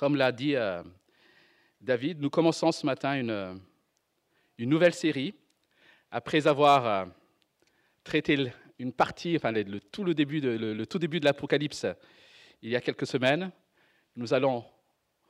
[0.00, 0.82] Comme l'a dit euh,
[1.78, 3.60] David, nous commençons ce matin une,
[4.56, 5.34] une nouvelle série.
[6.10, 7.04] Après avoir euh,
[8.02, 11.84] traité une partie, enfin le, tout, le, début de, le, tout début de l'Apocalypse
[12.62, 13.50] il y a quelques semaines,
[14.16, 14.64] nous allons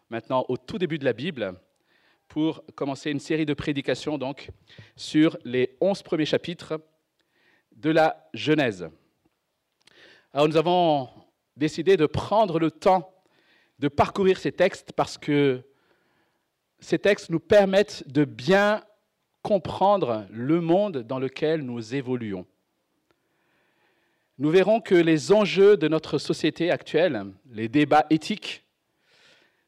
[0.09, 1.53] maintenant au tout début de la Bible
[2.29, 4.51] pour commencer une série de prédications donc,
[4.95, 6.81] sur les onze premiers chapitres
[7.75, 8.89] de la Genèse.
[10.33, 11.09] Alors nous avons
[11.57, 13.10] décidé de prendre le temps
[13.81, 15.63] de parcourir ces textes parce que
[16.81, 18.85] ces textes nous permettent de bien
[19.43, 22.47] comprendre le monde dans lequel nous évoluons.
[24.37, 28.65] Nous verrons que les enjeux de notre société actuelle, les débats éthiques,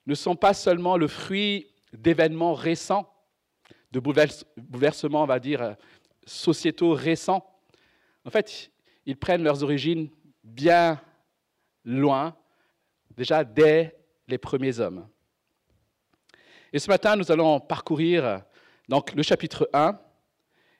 [0.06, 3.10] ne sont pas seulement le fruit d'événements récents,
[3.92, 5.76] de bouleversements, on va dire,
[6.26, 7.46] sociétaux récents.
[8.26, 8.70] En fait,
[9.06, 10.10] ils prennent leurs origines
[10.44, 11.00] bien
[11.84, 12.36] loin,
[13.16, 15.08] déjà dès les premiers hommes.
[16.72, 18.42] Et ce matin, nous allons parcourir
[18.88, 19.98] donc, le chapitre 1,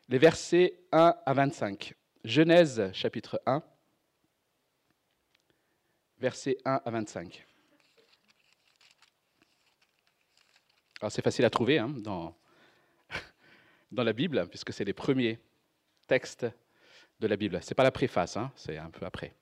[0.08, 1.94] les versets 1 à 25.
[2.24, 3.62] Genèse chapitre 1,
[6.18, 7.46] versets 1 à 25.
[11.00, 12.36] Alors c'est facile à trouver hein, dans,
[13.92, 15.38] dans la Bible, puisque c'est les premiers
[16.06, 16.46] textes
[17.18, 17.62] de la Bible.
[17.62, 19.34] Ce n'est pas la préface, hein, c'est un peu après.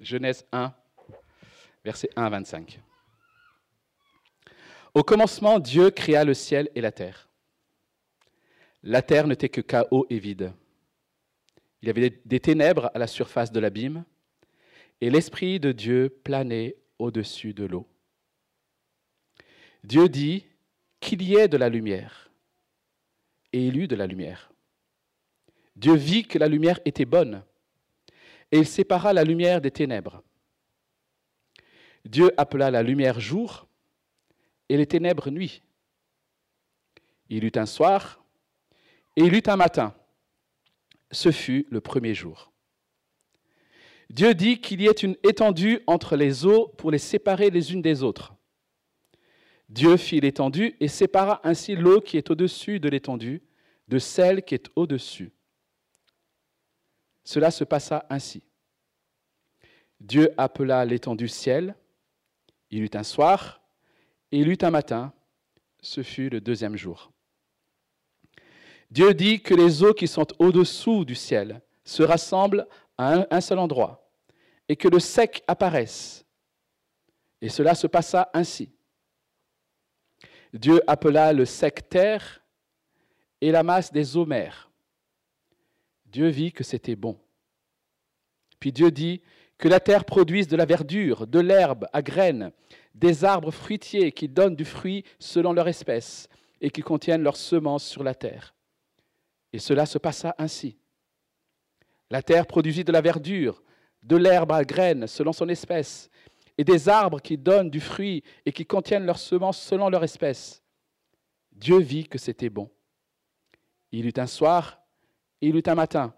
[0.00, 0.74] Genèse 1,
[1.86, 2.80] versets 1 à 25.
[4.92, 7.28] Au commencement, Dieu créa le ciel et la terre.
[8.82, 10.52] La terre n'était que chaos et vide.
[11.80, 14.04] Il y avait des ténèbres à la surface de l'abîme,
[15.00, 17.86] et l'Esprit de Dieu planait au-dessus de l'eau.
[19.84, 20.44] Dieu dit
[20.98, 22.32] qu'il y ait de la lumière,
[23.52, 24.50] et il eut de la lumière.
[25.76, 27.44] Dieu vit que la lumière était bonne,
[28.50, 30.24] et il sépara la lumière des ténèbres.
[32.06, 33.66] Dieu appela la lumière jour
[34.68, 35.62] et les ténèbres nuit.
[37.28, 38.24] Il eut un soir
[39.16, 39.94] et il eut un matin.
[41.10, 42.52] Ce fut le premier jour.
[44.08, 47.82] Dieu dit qu'il y ait une étendue entre les eaux pour les séparer les unes
[47.82, 48.34] des autres.
[49.68, 53.42] Dieu fit l'étendue et sépara ainsi l'eau qui est au-dessus de l'étendue
[53.88, 55.32] de celle qui est au-dessus.
[57.24, 58.44] Cela se passa ainsi.
[59.98, 61.74] Dieu appela l'étendue ciel,
[62.70, 63.62] il eut un soir,
[64.32, 65.12] et il eut un matin,
[65.80, 67.12] ce fut le deuxième jour.
[68.90, 72.66] Dieu dit que les eaux qui sont au-dessous du ciel se rassemblent
[72.98, 74.10] à un, seul endroit,
[74.68, 76.24] et que le sec apparaisse.
[77.40, 78.72] Et cela se passa ainsi.
[80.52, 82.42] Dieu appela le sec terre
[83.40, 84.70] et la masse des eaux mers.
[86.06, 87.20] Dieu vit que c'était bon.
[88.58, 89.22] Puis Dieu dit
[89.58, 92.52] que la terre produise de la verdure, de l'herbe à graines,
[92.94, 96.28] des arbres fruitiers qui donnent du fruit selon leur espèce
[96.60, 98.54] et qui contiennent leurs semences sur la terre.
[99.52, 100.78] Et cela se passa ainsi.
[102.10, 103.62] La terre produisit de la verdure,
[104.02, 106.10] de l'herbe à graines selon son espèce,
[106.58, 110.62] et des arbres qui donnent du fruit et qui contiennent leurs semences selon leur espèce.
[111.52, 112.70] Dieu vit que c'était bon.
[113.92, 114.80] Il eut un soir
[115.40, 116.14] et il eut un matin.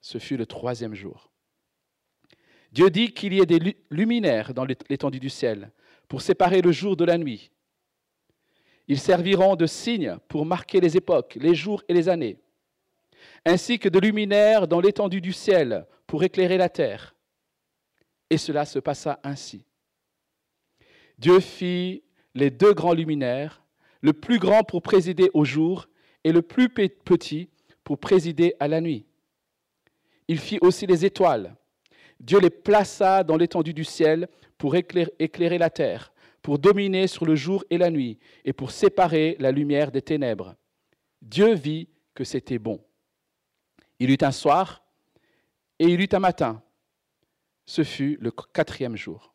[0.00, 1.30] Ce fut le troisième jour.
[2.76, 5.72] Dieu dit qu'il y ait des luminaires dans l'étendue du ciel
[6.08, 7.50] pour séparer le jour de la nuit.
[8.86, 12.36] Ils serviront de signes pour marquer les époques, les jours et les années,
[13.46, 17.14] ainsi que de luminaires dans l'étendue du ciel pour éclairer la terre.
[18.28, 19.64] Et cela se passa ainsi.
[21.16, 22.02] Dieu fit
[22.34, 23.62] les deux grands luminaires,
[24.02, 25.88] le plus grand pour présider au jour
[26.24, 27.48] et le plus petit
[27.84, 29.06] pour présider à la nuit.
[30.28, 31.56] Il fit aussi les étoiles.
[32.20, 34.28] Dieu les plaça dans l'étendue du ciel
[34.58, 36.12] pour éclairer la terre,
[36.42, 40.54] pour dominer sur le jour et la nuit, et pour séparer la lumière des ténèbres.
[41.20, 42.80] Dieu vit que c'était bon.
[43.98, 44.84] Il eut un soir
[45.78, 46.62] et il eut un matin.
[47.66, 49.34] Ce fut le quatrième jour.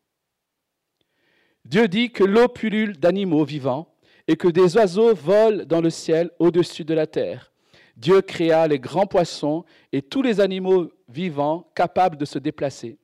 [1.64, 3.94] Dieu dit que l'eau pullule d'animaux vivants
[4.26, 7.52] et que des oiseaux volent dans le ciel au-dessus de la terre.
[7.96, 12.98] Dieu créa les grands poissons et tous les animaux vivants capables de se déplacer.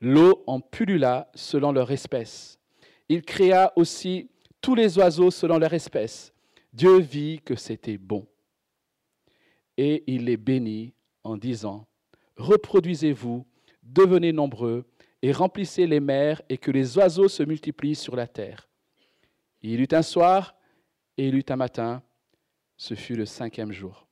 [0.00, 2.58] L'eau en pullula selon leur espèce.
[3.08, 4.30] Il créa aussi
[4.60, 6.32] tous les oiseaux selon leur espèce.
[6.72, 8.26] Dieu vit que c'était bon.
[9.76, 11.86] Et il les bénit en disant,
[12.36, 13.46] Reproduisez-vous,
[13.82, 14.84] devenez nombreux,
[15.22, 18.68] et remplissez les mers, et que les oiseaux se multiplient sur la terre.
[19.62, 20.54] Il eut un soir,
[21.16, 22.02] et il eut un matin,
[22.76, 24.03] ce fut le cinquième jour.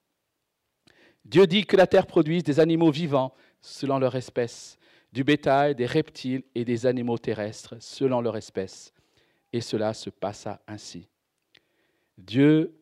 [1.24, 4.78] Dieu dit que la terre produise des animaux vivants selon leur espèce,
[5.12, 8.92] du bétail, des reptiles et des animaux terrestres selon leur espèce.
[9.52, 11.08] Et cela se passa ainsi.
[12.18, 12.74] Dieu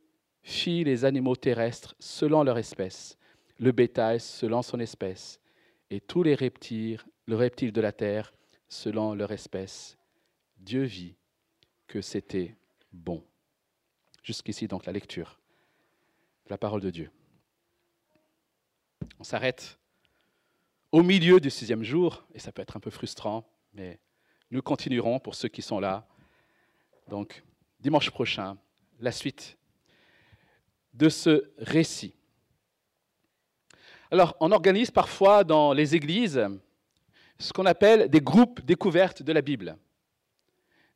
[0.42, 3.18] fit les animaux terrestres selon leur espèce,
[3.58, 5.40] le bétail selon son espèce,
[5.90, 8.32] et tous les reptiles, le reptile de la terre
[8.68, 9.98] selon leur espèce.
[10.56, 11.16] Dieu vit
[11.86, 12.56] que c'était
[12.92, 13.22] bon.
[14.22, 15.40] Jusqu'ici donc la lecture,
[16.48, 17.10] la parole de Dieu.
[19.18, 19.78] On s'arrête
[20.92, 24.00] au milieu du sixième jour, et ça peut être un peu frustrant, mais
[24.50, 26.06] nous continuerons pour ceux qui sont là.
[27.08, 27.44] Donc,
[27.78, 28.56] dimanche prochain,
[28.98, 29.56] la suite
[30.94, 32.14] de ce récit.
[34.10, 36.44] Alors, on organise parfois dans les églises
[37.38, 39.76] ce qu'on appelle des groupes découvertes de la Bible.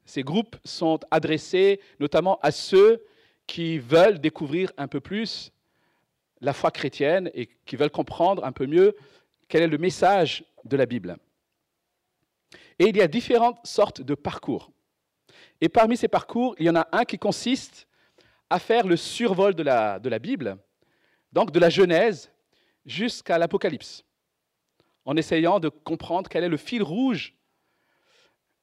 [0.04, 3.04] Ces groupes sont adressés notamment à ceux
[3.46, 5.52] qui veulent découvrir un peu plus
[6.44, 8.94] la foi chrétienne et qui veulent comprendre un peu mieux
[9.48, 11.16] quel est le message de la Bible.
[12.78, 14.70] Et il y a différentes sortes de parcours.
[15.60, 17.86] Et parmi ces parcours, il y en a un qui consiste
[18.50, 20.58] à faire le survol de la, de la Bible,
[21.32, 22.30] donc de la Genèse
[22.84, 24.04] jusqu'à l'Apocalypse,
[25.04, 27.34] en essayant de comprendre quel est le fil rouge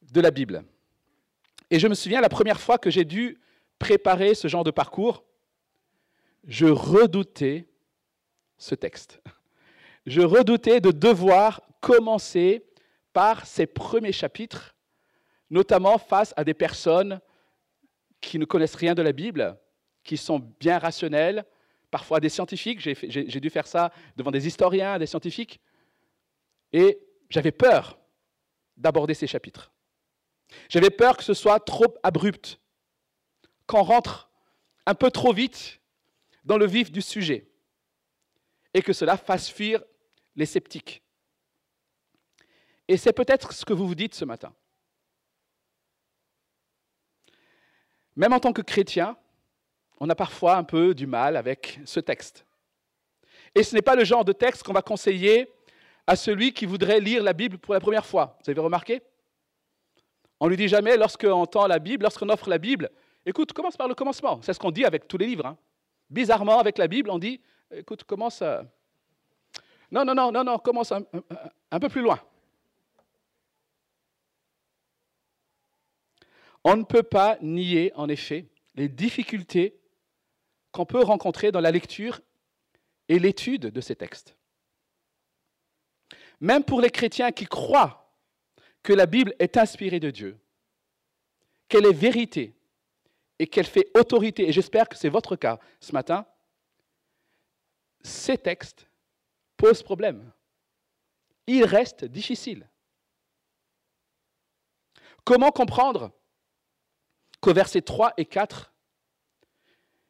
[0.02, 0.64] de la Bible.
[1.70, 3.40] Et je me souviens la première fois que j'ai dû
[3.78, 5.24] préparer ce genre de parcours,
[6.46, 7.66] je redoutais
[8.58, 9.20] ce texte.
[10.06, 12.64] Je redoutais de devoir commencer
[13.12, 14.74] par ces premiers chapitres,
[15.50, 17.20] notamment face à des personnes
[18.20, 19.58] qui ne connaissent rien de la Bible,
[20.04, 21.44] qui sont bien rationnelles,
[21.90, 22.80] parfois des scientifiques.
[22.80, 25.60] J'ai dû faire ça devant des historiens, des scientifiques.
[26.72, 27.98] Et j'avais peur
[28.76, 29.72] d'aborder ces chapitres.
[30.68, 32.58] J'avais peur que ce soit trop abrupt,
[33.66, 34.30] qu'on rentre
[34.86, 35.80] un peu trop vite
[36.44, 37.51] dans le vif du sujet
[38.74, 39.82] et que cela fasse fuir
[40.36, 41.02] les sceptiques.
[42.88, 44.54] Et c'est peut-être ce que vous vous dites ce matin.
[48.16, 49.16] Même en tant que chrétien,
[49.98, 52.44] on a parfois un peu du mal avec ce texte.
[53.54, 55.50] Et ce n'est pas le genre de texte qu'on va conseiller
[56.06, 58.36] à celui qui voudrait lire la Bible pour la première fois.
[58.44, 59.02] Vous avez remarqué?
[60.40, 62.90] On lui dit jamais, lorsqu'on entend la Bible, lorsqu'on offre la Bible,
[63.24, 64.40] écoute, commence par le commencement.
[64.42, 65.46] C'est ce qu'on dit avec tous les livres.
[65.46, 65.56] Hein.
[66.10, 67.40] Bizarrement, avec la Bible, on dit,
[67.72, 68.42] écoute, commence.
[69.90, 71.04] Non, non, non, non, non, commence un,
[71.70, 72.20] un peu plus loin.
[76.64, 79.80] On ne peut pas nier, en effet, les difficultés
[80.70, 82.20] qu'on peut rencontrer dans la lecture
[83.08, 84.36] et l'étude de ces textes.
[86.40, 88.10] Même pour les chrétiens qui croient
[88.82, 90.38] que la Bible est inspirée de Dieu,
[91.68, 92.54] qu'elle est vérité
[93.38, 96.26] et qu'elle fait autorité, et j'espère que c'est votre cas ce matin,
[98.02, 98.88] ces textes
[99.56, 100.32] posent problème.
[101.46, 102.68] Ils restent difficiles.
[105.24, 106.12] Comment comprendre
[107.40, 108.72] qu'au verset 3 et 4,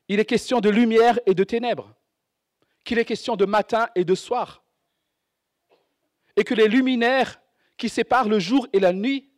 [0.08, 1.94] il est question de lumière et de ténèbres,
[2.84, 4.62] qu'il est question de matin et de soir,
[6.36, 7.40] et que les luminaires
[7.76, 9.30] qui séparent le jour et la nuit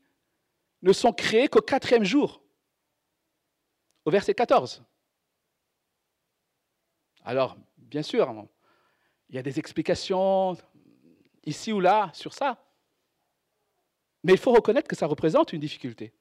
[0.82, 2.42] ne sont créés qu'au quatrième jour,
[4.04, 4.82] au verset 14.
[7.24, 7.56] Alors,
[7.94, 8.28] bien sûr,
[9.28, 10.56] il y a des explications
[11.44, 12.60] ici ou là sur ça,
[14.24, 16.12] mais il faut reconnaître que ça représente une difficulté.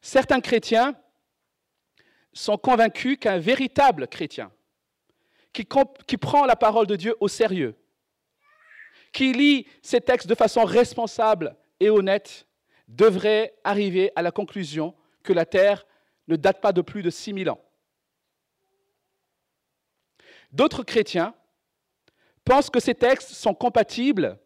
[0.00, 0.94] Certains chrétiens
[2.32, 4.52] sont convaincus qu'un véritable chrétien,
[5.52, 5.64] qui,
[6.16, 7.74] prend la parole de Dieu au sérieux,
[9.12, 12.46] qui lit ces textes de façon responsable et honnête,
[12.86, 15.84] devrait arriver à la conclusion que la Terre
[16.28, 17.60] ne date pas de plus de 6000 ans.
[20.52, 21.34] D'autres chrétiens
[22.44, 24.38] pensent que ces textes sont compatibles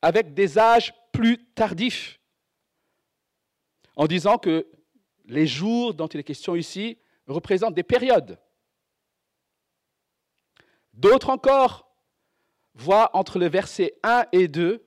[0.00, 2.18] avec des âges plus tardifs,
[3.96, 4.66] en disant que
[5.26, 8.38] les jours dont il est question ici représentent des périodes.
[10.94, 11.90] D'autres encore
[12.74, 14.84] voient entre le verset 1 et 2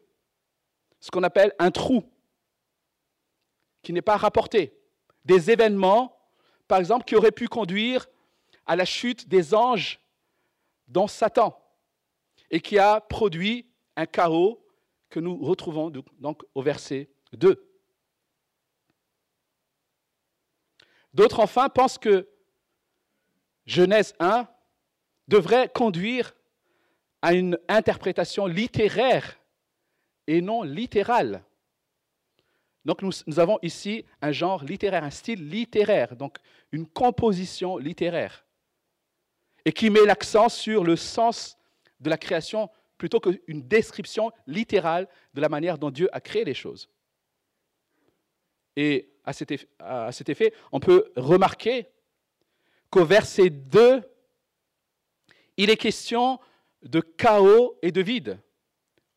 [1.00, 2.04] ce qu'on appelle un trou
[3.84, 4.76] qui n'est pas rapporté.
[5.24, 6.18] Des événements,
[6.68, 8.08] par exemple, qui auraient pu conduire
[8.66, 10.00] à la chute des anges
[10.88, 11.62] dans Satan
[12.52, 14.64] et qui a produit un chaos
[15.10, 17.72] que nous retrouvons donc au verset 2.
[21.14, 22.28] D'autres, enfin, pensent que
[23.66, 24.48] Genèse 1
[25.28, 26.36] devrait conduire
[27.22, 29.40] à une interprétation littéraire
[30.28, 31.44] et non littérale.
[32.84, 36.38] Donc nous, nous, avons ici un genre littéraire, un style littéraire, donc
[36.72, 38.45] une composition littéraire,
[39.66, 41.58] et qui met l'accent sur le sens
[42.00, 46.54] de la création plutôt qu'une description littérale de la manière dont Dieu a créé les
[46.54, 46.90] choses.
[48.76, 51.88] Et à cet effet, on peut remarquer
[52.90, 54.02] qu'au verset 2,
[55.58, 56.40] il est question
[56.84, 58.40] de chaos et de vide.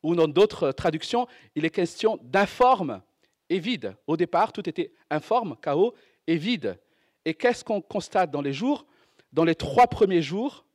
[0.01, 3.01] Ou dans d'autres traductions, il est question d'informe
[3.49, 3.95] et vide.
[4.07, 5.93] Au départ, tout était informe, chaos
[6.25, 6.79] et vide.
[7.25, 8.85] Et qu'est-ce qu'on constate dans les jours?
[9.31, 10.65] Dans les trois premiers jours,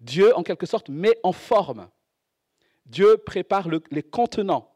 [0.00, 1.88] Dieu, en quelque sorte, met en forme.
[2.86, 4.72] Dieu prépare les contenants.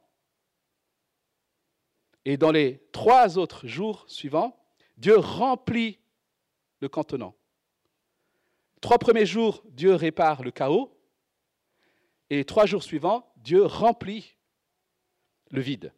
[2.25, 4.59] Et dans les trois autres jours suivants,
[4.97, 5.99] Dieu remplit
[6.81, 7.35] le contenant.
[8.81, 10.93] Trois premiers jours, Dieu répare le chaos.
[12.31, 14.37] Et trois jours suivants, Dieu remplit
[15.51, 15.93] le vide.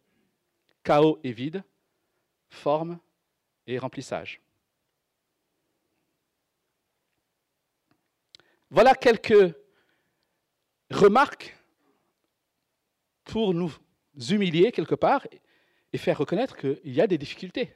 [0.85, 1.65] Chaos et vide,
[2.49, 2.99] forme
[3.67, 4.41] et remplissage.
[8.71, 9.55] Voilà quelques
[10.91, 11.57] remarques
[13.25, 13.73] pour nous
[14.31, 15.27] humilier quelque part
[15.93, 17.75] et faire reconnaître qu'il y a des difficultés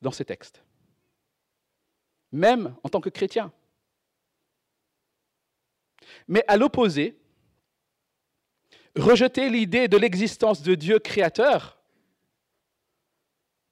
[0.00, 0.64] dans ces textes,
[2.32, 3.52] même en tant que chrétien.
[6.26, 7.16] Mais à l'opposé,
[8.96, 11.80] rejeter l'idée de l'existence de Dieu créateur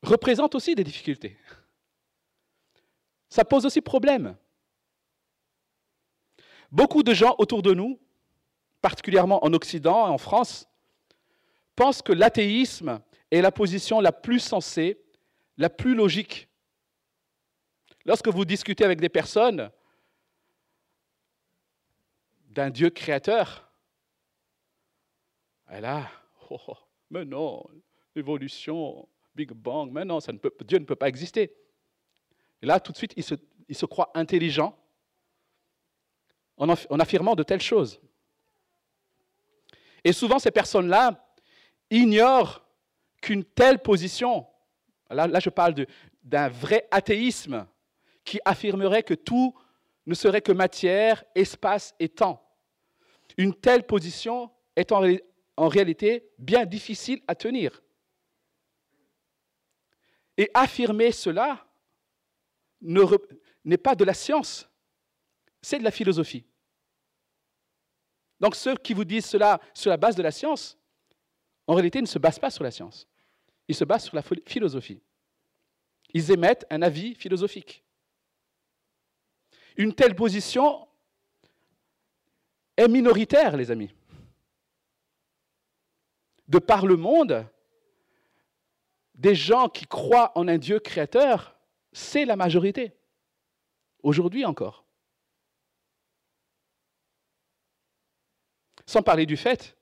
[0.03, 1.37] représente aussi des difficultés.
[3.29, 4.37] Ça pose aussi problème.
[6.73, 7.99] Beaucoup de gens autour de nous,
[8.81, 10.69] particulièrement en Occident et en France,
[11.75, 13.01] pensent que l'athéisme
[13.31, 15.01] est la position la plus sensée,
[15.57, 16.49] la plus logique.
[18.05, 19.71] Lorsque vous discutez avec des personnes
[22.49, 23.71] d'un Dieu créateur,
[25.69, 26.11] elle a,
[26.51, 26.77] oh, oh,
[27.11, 27.65] mais non,
[28.17, 30.19] évolution, Big Bang, mais non,
[30.67, 31.53] Dieu ne peut pas exister.
[32.63, 33.35] Et là, tout de suite, il se,
[33.69, 34.77] il se croit intelligent
[36.61, 38.01] en, affirmant de telles choses.
[40.05, 41.27] Et souvent, ces personnes-là
[41.91, 42.65] ignorent
[43.21, 44.47] qu'une telle position,
[45.11, 45.75] là, je parle
[46.23, 47.67] d'un vrai athéisme,
[48.25, 49.55] qui affirmerait que tout
[50.07, 52.47] ne serait que matière, espace et temps.
[53.37, 57.83] Une telle position est en réalité bien difficile à tenir.
[60.37, 61.67] Et affirmer cela
[62.83, 64.69] n'est pas de la science,
[65.61, 66.47] c'est de la philosophie.
[68.41, 70.79] Donc ceux qui vous disent cela sur la base de la science,
[71.67, 73.07] en réalité ne se basent pas sur la science.
[73.69, 75.03] Ils se basent sur la philosophie.
[76.13, 77.85] Ils émettent un avis philosophique.
[79.77, 80.89] Une telle position
[82.77, 83.95] est minoritaire, les amis.
[86.49, 87.47] De par le monde,
[89.15, 91.57] des gens qui croient en un Dieu créateur,
[91.93, 92.93] c'est la majorité.
[94.03, 94.85] Aujourd'hui encore.
[98.91, 99.77] Sans parler du fait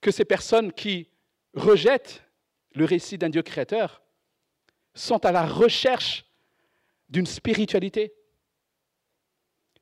[0.00, 1.08] que ces personnes qui
[1.54, 2.22] rejettent
[2.70, 4.00] le récit d'un Dieu créateur
[4.94, 6.24] sont à la recherche
[7.08, 8.14] d'une spiritualité.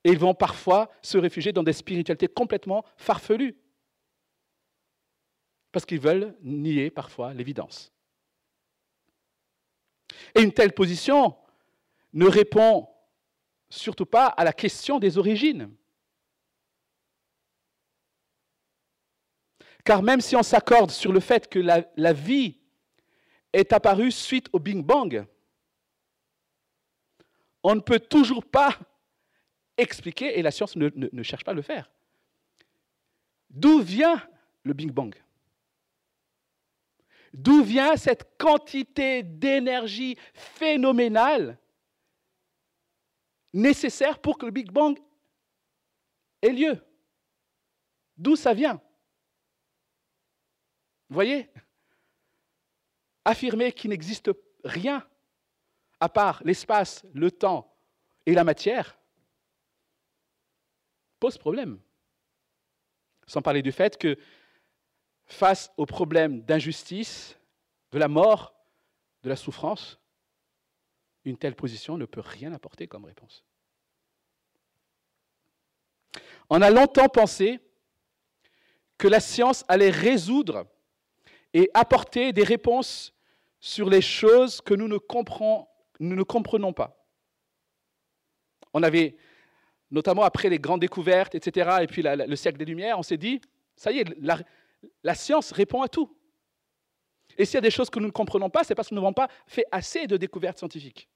[0.05, 3.59] Et ils vont parfois se réfugier dans des spiritualités complètement farfelues.
[5.71, 7.93] Parce qu'ils veulent nier parfois l'évidence.
[10.35, 11.37] Et une telle position
[12.15, 12.89] ne répond
[13.69, 15.71] surtout pas à la question des origines.
[19.85, 22.59] Car même si on s'accorde sur le fait que la, vie
[23.53, 25.27] est apparue suite au Big Bang,
[27.63, 28.79] on ne peut toujours pas
[29.77, 31.91] expliquer, et la science ne, ne cherche pas à le faire,
[33.51, 34.23] d'où vient
[34.63, 35.15] le Big Bang?
[37.33, 41.59] D'où vient cette quantité d'énergie phénoménale
[43.55, 44.99] nécessaire pour que le Big Bang
[46.43, 46.79] ait lieu?
[48.17, 48.81] D'où ça vient?
[51.13, 51.51] Vous voyez?
[53.27, 54.31] Affirmer qu'il n'existe
[54.65, 55.07] rien
[56.01, 57.77] à part l'espace, le temps
[58.25, 58.99] et la matière
[61.21, 61.79] pose problème.
[63.27, 64.17] Sans parler du fait que
[65.27, 67.39] face au problème d'injustice,
[67.91, 68.55] de la mort,
[69.23, 70.01] de la souffrance,
[71.27, 73.45] une telle position ne peut rien apporter comme réponse.
[76.49, 77.61] On a longtemps pensé
[78.97, 80.67] que la science allait résoudre
[81.55, 83.13] et apporter des réponses
[83.61, 87.07] sur les choses que nous ne, comprenons, pas.
[88.75, 89.17] On avait,
[89.91, 93.41] notamment après les grandes découvertes, etc., et puis le siècle des Lumières, on s'est dit,
[93.77, 94.39] ça y est, la,
[95.03, 96.17] la science répond à tout.
[97.39, 99.01] Et s'il y a des choses que nous ne comprenons pas, c'est parce que nous
[99.01, 101.09] n'avons pas fait assez de découvertes scientifiques.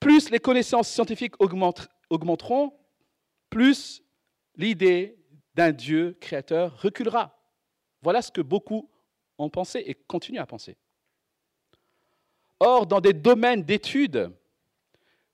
[0.00, 2.72] Plus les connaissances scientifiques augmenteront,
[3.50, 4.02] plus
[4.56, 5.17] l'idée
[5.58, 7.36] d'un Dieu créateur reculera.
[8.00, 8.88] Voilà ce que beaucoup
[9.38, 10.76] ont pensé et continuent à penser.
[12.60, 14.30] Or, dans des domaines d'études,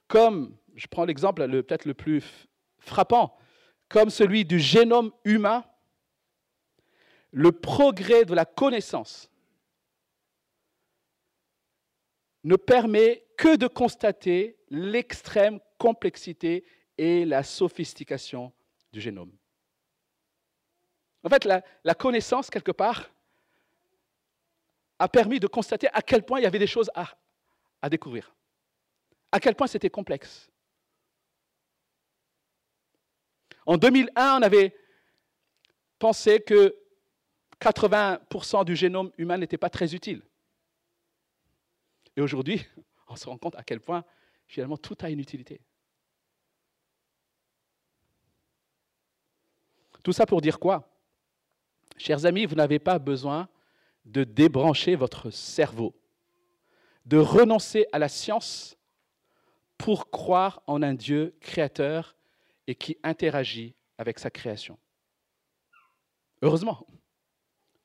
[0.08, 2.24] comme, je prends l'exemple peut-être le plus
[2.78, 3.36] frappant,
[3.90, 5.62] comme celui du génome humain,
[7.30, 9.30] le progrès de la connaissance
[12.44, 16.64] ne permet que de constater l'extrême complexité
[16.96, 18.54] et la sophistication
[18.90, 19.36] du génome.
[21.24, 23.10] En fait, la, connaissance, quelque part,
[24.98, 28.34] a permis de constater à quel point il y avait des choses à, découvrir,
[29.32, 30.50] à quel point c'était complexe.
[33.66, 34.76] En 2001, on avait
[35.98, 36.76] pensé que
[37.58, 40.22] 80% du génome humain n'était pas très utile.
[42.16, 42.62] Et aujourd'hui,
[43.08, 44.04] on se rend compte à quel point
[44.46, 45.62] finalement tout a une utilité.
[50.02, 50.93] Tout ça pour dire quoi?
[51.96, 53.48] Chers amis, vous n'avez pas besoin
[54.04, 55.94] de débrancher votre cerveau,
[57.06, 58.76] de renoncer à la science
[59.78, 62.16] pour croire en un Dieu créateur
[62.66, 64.78] et qui interagit avec sa création.
[66.42, 66.86] Heureusement.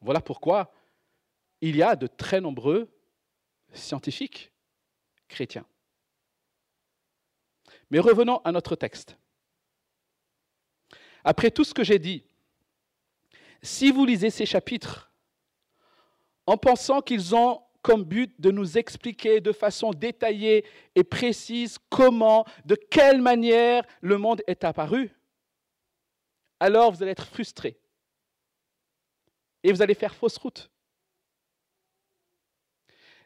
[0.01, 0.73] Voilà pourquoi
[1.61, 2.89] il y a de très nombreux
[3.73, 4.51] scientifiques
[5.27, 5.65] chrétiens.
[7.89, 9.17] Mais revenons à notre texte.
[11.23, 12.23] Après tout ce que j'ai dit,
[13.61, 15.11] si vous lisez ces chapitres
[16.45, 22.45] en pensant qu'ils ont comme but de nous expliquer de façon détaillée et précise comment,
[22.65, 25.15] de quelle manière le monde est apparu,
[26.59, 27.79] alors vous allez être frustré.
[29.63, 30.69] Et vous allez faire fausse route.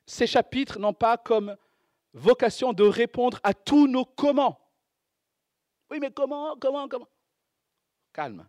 [0.05, 1.55] Ces chapitres n'ont pas comme
[2.13, 4.59] vocation de répondre à tous nos comment.
[5.89, 7.07] Oui, mais comment, comment, comment?
[8.11, 8.47] Calme.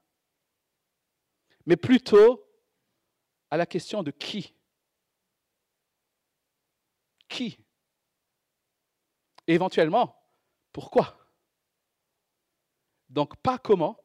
[1.67, 2.45] Mais plutôt
[3.51, 4.55] à la question de qui.
[7.29, 7.59] Qui?
[9.47, 10.17] Éventuellement,
[10.73, 11.19] pourquoi?
[13.09, 14.01] Donc pas comment,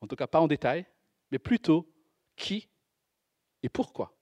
[0.00, 0.86] en tout cas pas en détail,
[1.30, 1.90] mais plutôt
[2.36, 2.68] qui
[3.62, 4.14] et pourquoi.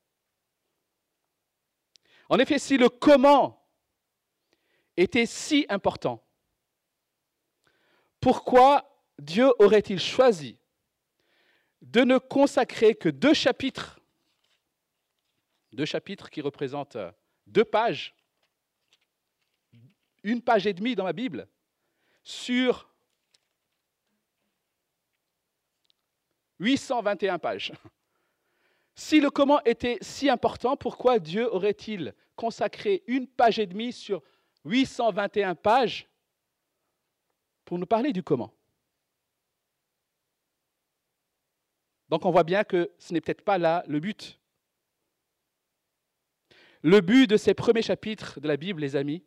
[2.29, 3.69] En effet, si le comment
[4.97, 6.25] était si important,
[8.21, 10.59] pourquoi Dieu aurait-il choisi
[11.85, 14.01] de ne consacrer que deux chapitres,
[15.73, 16.97] deux chapitres qui représentent
[17.47, 18.15] deux pages,
[20.23, 21.47] une page et demie dans ma Bible,
[22.23, 22.89] sur
[26.59, 27.73] 821 pages.
[28.95, 34.23] Si le comment était si important, pourquoi Dieu aurait-il consacré une page et demie sur
[34.65, 36.09] 821 pages
[37.67, 38.55] pour nous parler du comment?
[42.15, 44.39] Donc on voit bien que ce n'est peut-être pas là le but.
[46.83, 49.25] Le but de ces premiers chapitres de la Bible, les amis,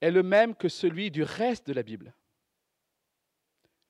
[0.00, 2.14] est le même que celui du reste de la Bible.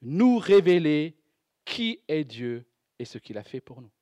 [0.01, 1.17] Nous révéler
[1.65, 2.67] qui est Dieu
[2.99, 3.93] et ce qu'il a fait pour nous.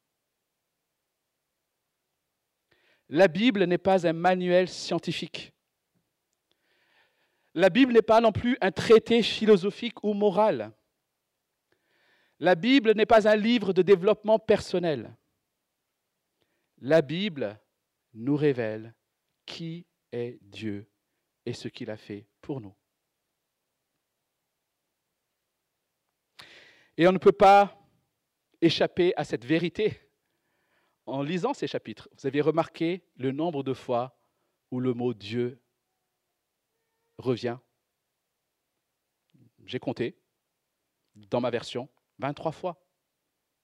[3.11, 5.53] La Bible n'est pas un manuel scientifique.
[7.53, 10.73] La Bible n'est pas non plus un traité philosophique ou moral.
[12.41, 15.15] La Bible n'est pas un livre de développement personnel.
[16.79, 17.61] La Bible
[18.15, 18.95] nous révèle
[19.45, 20.91] qui est Dieu
[21.45, 22.75] et ce qu'il a fait pour nous.
[26.97, 27.79] Et on ne peut pas
[28.63, 30.01] échapper à cette vérité
[31.05, 32.09] en lisant ces chapitres.
[32.19, 34.19] Vous avez remarqué le nombre de fois
[34.71, 35.63] où le mot Dieu
[37.19, 37.59] revient.
[39.67, 40.19] J'ai compté
[41.15, 41.89] dans ma version
[42.21, 42.81] 23 fois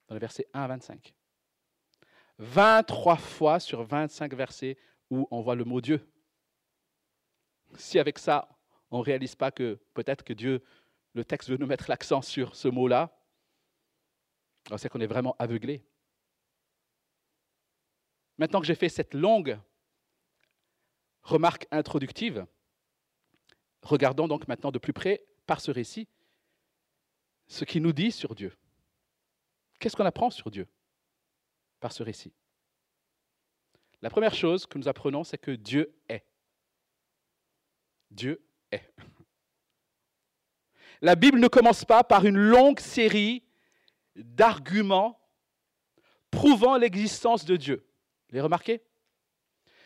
[0.09, 1.15] dans le verset 1 à 25.
[2.39, 4.77] 23 fois sur 25 versets
[5.11, 6.11] où on voit le mot Dieu.
[7.77, 8.49] Si avec ça,
[8.91, 10.65] on ne réalise pas que peut-être que Dieu,
[11.15, 13.17] le texte veut nous mettre l'accent sur ce mot-là,
[14.77, 15.85] c'est qu'on est vraiment aveuglé.
[18.39, 19.59] Maintenant que j'ai fait cette longue
[21.23, 22.47] remarque introductive,
[23.83, 26.09] regardons donc maintenant de plus près, par ce récit,
[27.47, 28.53] ce qu'il nous dit sur Dieu.
[29.79, 30.67] Qu'est-ce qu'on apprend sur Dieu
[31.81, 32.33] par ce récit?
[34.03, 36.25] La première chose que nous apprenons, c'est que Dieu est.
[38.11, 38.93] Dieu est.
[41.01, 43.43] La Bible ne commence pas par une longue série
[44.15, 45.21] d'arguments
[46.31, 47.87] prouvant l'existence de Dieu.
[48.29, 48.83] Vous l'avez remarqué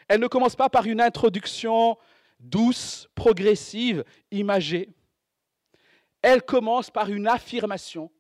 [0.09, 1.99] Elle ne commence pas par une introduction
[2.39, 4.89] douce, progressive, imagée.
[6.23, 8.11] Elle commence par une affirmation,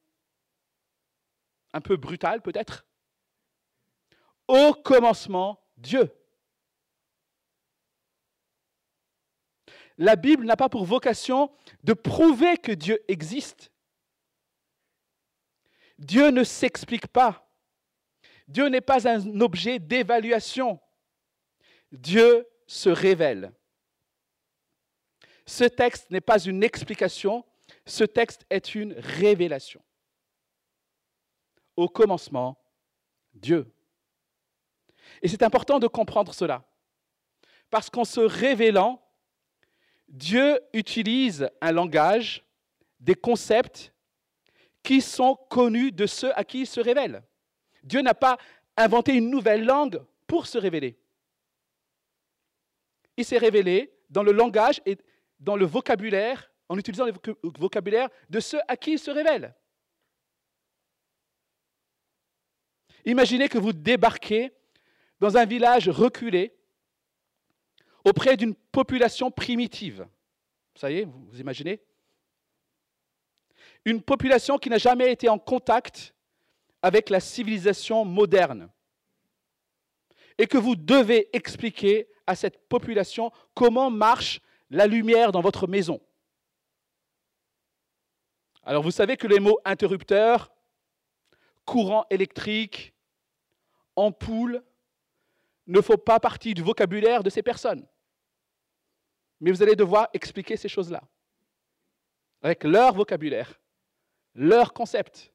[1.73, 2.87] un peu brutale peut-être.
[4.49, 6.13] Au commencement, Dieu.
[9.97, 11.53] La Bible n'a pas pour vocation
[11.85, 13.71] de prouver que Dieu existe.
[15.99, 17.47] Dieu ne s'explique pas.
[18.49, 20.81] Dieu n'est pas un objet d'évaluation.
[21.93, 23.53] Dieu se révèle.
[25.45, 27.45] Ce texte n'est pas une explication,
[27.87, 29.83] ce texte est une révélation.
[31.77, 32.59] Au commencement,
[33.33, 33.73] Dieu.
[35.23, 36.65] Et c'est important de comprendre cela,
[37.71, 39.03] parce qu'en se révélant,
[40.09, 42.45] Dieu utilise un langage,
[42.99, 43.93] des concepts
[44.83, 47.23] qui sont connus de ceux à qui il se révèle.
[47.83, 48.37] Dieu n'a pas
[48.77, 50.99] inventé une nouvelle langue pour se révéler.
[53.17, 54.99] Il s'est révélé dans le langage et
[55.39, 57.13] dans le vocabulaire, en utilisant le
[57.59, 59.55] vocabulaire de ceux à qui il se révèle.
[63.05, 64.53] Imaginez que vous débarquez
[65.19, 66.55] dans un village reculé
[68.05, 70.07] auprès d'une population primitive.
[70.75, 71.83] Vous savez, vous imaginez?
[73.85, 76.15] Une population qui n'a jamais été en contact
[76.83, 78.71] avec la civilisation moderne.
[80.39, 86.01] Et que vous devez expliquer à cette population comment marche la lumière dans votre maison.
[88.63, 90.53] Alors vous savez que les mots interrupteur,
[91.65, 92.95] courant électrique,
[93.97, 94.63] ampoule
[95.67, 97.87] ne font pas partie du vocabulaire de ces personnes.
[99.41, 101.03] Mais vous allez devoir expliquer ces choses-là
[102.43, 103.61] avec leur vocabulaire,
[104.35, 105.33] leur concept.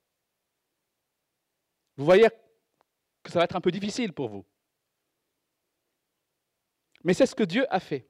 [1.98, 2.28] Vous voyez
[3.24, 4.46] que ça va être un peu difficile pour vous.
[7.04, 8.08] Mais c'est ce que Dieu a fait.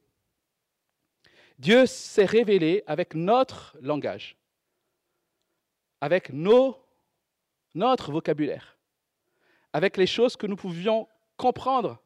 [1.60, 4.38] Dieu s'est révélé avec notre langage,
[6.06, 6.30] avec
[7.74, 8.78] notre vocabulaire,
[9.74, 12.00] avec les choses que nous pouvions comprendre.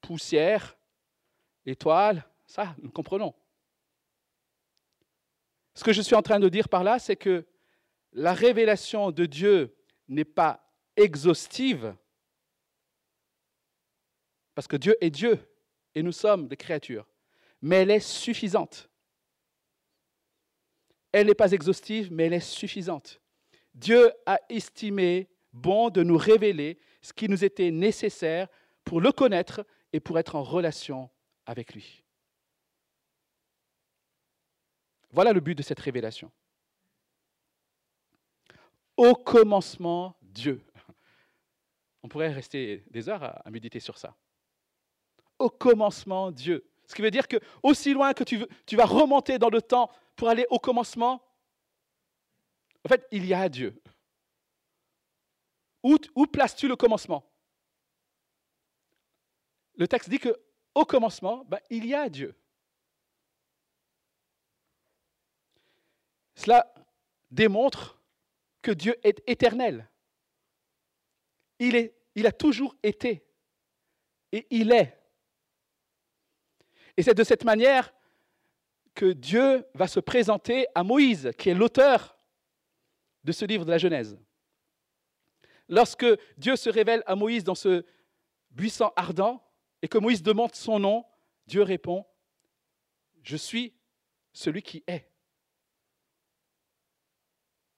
[0.00, 0.78] Poussière,
[1.64, 3.34] étoile, ça, nous comprenons.
[5.74, 7.44] Ce que je suis en train de dire par là, c'est que
[8.12, 11.96] la révélation de Dieu n'est pas exhaustive,
[14.54, 15.36] parce que Dieu est Dieu
[15.96, 17.08] et nous sommes des créatures,
[17.60, 18.88] mais elle est suffisante.
[21.16, 23.22] Elle n'est pas exhaustive, mais elle est suffisante.
[23.74, 28.48] Dieu a estimé bon de nous révéler ce qui nous était nécessaire
[28.84, 31.08] pour le connaître et pour être en relation
[31.46, 32.04] avec lui.
[35.10, 36.30] Voilà le but de cette révélation.
[38.98, 40.62] Au commencement, Dieu.
[42.02, 44.14] On pourrait rester des heures à, méditer sur ça.
[45.38, 46.68] Au commencement, Dieu.
[46.86, 49.90] Ce qui veut dire que aussi loin que tu, tu vas remonter dans le temps
[50.16, 51.22] pour aller au commencement,
[52.84, 53.80] en fait, il y a Dieu.
[55.82, 57.24] Où, places-tu le commencement?
[59.74, 60.40] Le texte dit que
[60.74, 62.34] au commencement, ben, il y a Dieu.
[66.34, 66.74] Cela
[67.30, 68.00] démontre
[68.62, 69.88] que Dieu est éternel.
[71.58, 73.24] Il a toujours été
[74.32, 74.98] et il est.
[76.96, 77.92] Et c'est de cette manière
[78.96, 82.18] que Dieu va se présenter à Moïse, qui est l'auteur
[83.22, 84.18] de ce livre de la Genèse.
[85.68, 86.06] Lorsque
[86.38, 87.84] Dieu se révèle à Moïse dans ce
[88.50, 89.44] buisson ardent
[89.82, 91.04] et que Moïse demande son nom,
[91.46, 92.06] Dieu répond,
[93.22, 93.74] Je suis
[94.32, 95.10] celui qui est,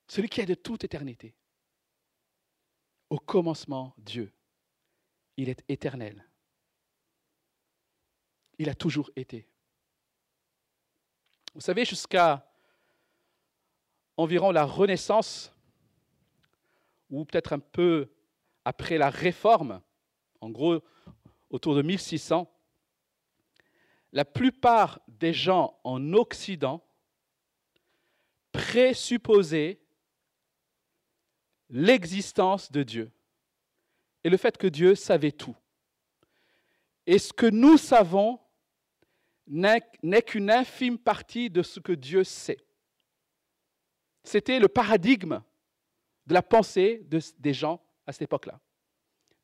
[0.07, 1.35] celui qui est de toute éternité.
[3.09, 4.31] Au commencement, Dieu.
[5.35, 6.29] Il est éternel.
[8.57, 9.48] Il a toujours été.
[11.59, 12.49] Vous savez, jusqu'à
[14.15, 15.53] environ la Renaissance,
[17.09, 18.09] ou peut-être un peu
[18.63, 19.81] après la Réforme,
[20.39, 20.81] en gros
[21.49, 22.49] autour de 1600,
[24.13, 26.81] la plupart des gens en Occident
[28.53, 29.81] présupposaient
[31.69, 33.11] l'existence de Dieu
[34.23, 35.57] et le fait que Dieu savait tout.
[37.05, 38.39] Et ce que nous savons
[39.49, 42.57] n'est qu'une infime partie de ce que Dieu sait.
[44.23, 45.41] C'était le paradigme
[46.27, 47.05] de la pensée
[47.39, 48.59] des gens à cette époque-là.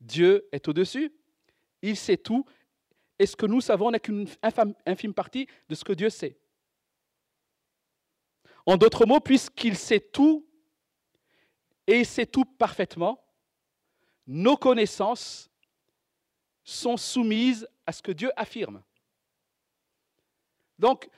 [0.00, 1.12] Dieu est au-dessus,
[1.82, 2.44] il sait tout,
[3.18, 4.28] et ce que nous savons n'est qu'une
[4.84, 6.38] infime partie de ce que Dieu sait.
[8.64, 10.46] En d'autres mots, puisqu'il sait tout,
[11.86, 13.24] et il sait tout parfaitement,
[14.26, 15.50] nos connaissances
[16.62, 18.82] sont soumises à ce que Dieu affirme.
[20.78, 21.08] Donc,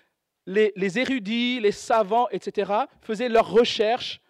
[0.47, 4.21] les, érudits, les savants, etc., faisaient leurs recherches,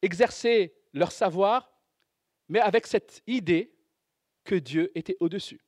[0.00, 1.72] exerçaient leur savoir,
[2.48, 3.74] mais avec cette idée
[4.44, 5.60] que Dieu était au-dessus.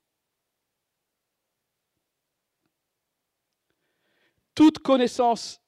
[4.55, 5.61] Toute connaissance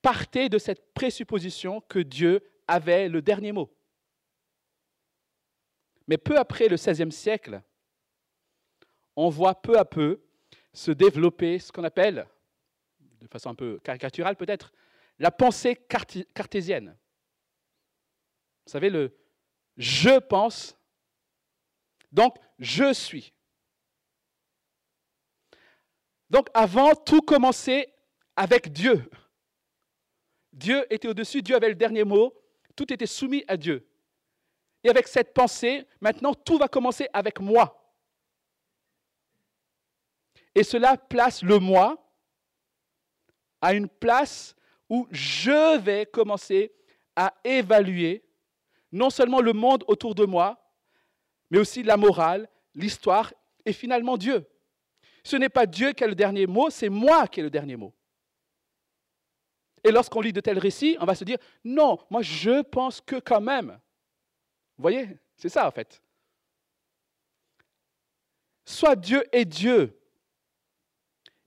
[0.00, 3.74] partait de cette présupposition que Dieu avait le dernier mot.
[6.06, 7.62] Mais peu après le XVIe siècle,
[9.16, 10.22] on voit peu à peu
[10.72, 12.26] se développer ce qu'on appelle,
[13.20, 14.72] de façon un peu caricaturale peut-être,
[15.18, 15.76] la pensée
[16.34, 16.96] cartésienne.
[18.66, 19.16] Vous savez, le
[19.76, 20.76] je pense,
[22.10, 23.32] donc je suis.
[26.28, 27.92] Donc avant, tout commençait
[28.36, 29.08] avec Dieu.
[30.52, 32.34] Dieu était au-dessus, Dieu avait le dernier mot,
[32.76, 33.86] tout était soumis à Dieu.
[34.84, 37.81] Et avec cette pensée, maintenant, tout va commencer avec moi.
[40.54, 41.98] Et cela place le moi
[43.60, 44.54] à une place
[44.88, 46.72] où je vais commencer
[47.16, 48.24] à évaluer
[48.90, 50.58] non seulement le monde autour de moi,
[51.50, 53.32] mais aussi la morale, l'histoire
[53.64, 54.46] et finalement Dieu.
[55.24, 57.76] Ce n'est pas Dieu qui a le dernier mot, c'est moi qui ai le dernier
[57.76, 57.94] mot.
[59.84, 63.16] Et lorsqu'on lit de tels récits, on va se dire, non, moi je pense que
[63.16, 63.78] quand même.
[64.76, 66.02] Vous voyez, c'est ça en fait.
[68.64, 69.98] Soit Dieu est Dieu,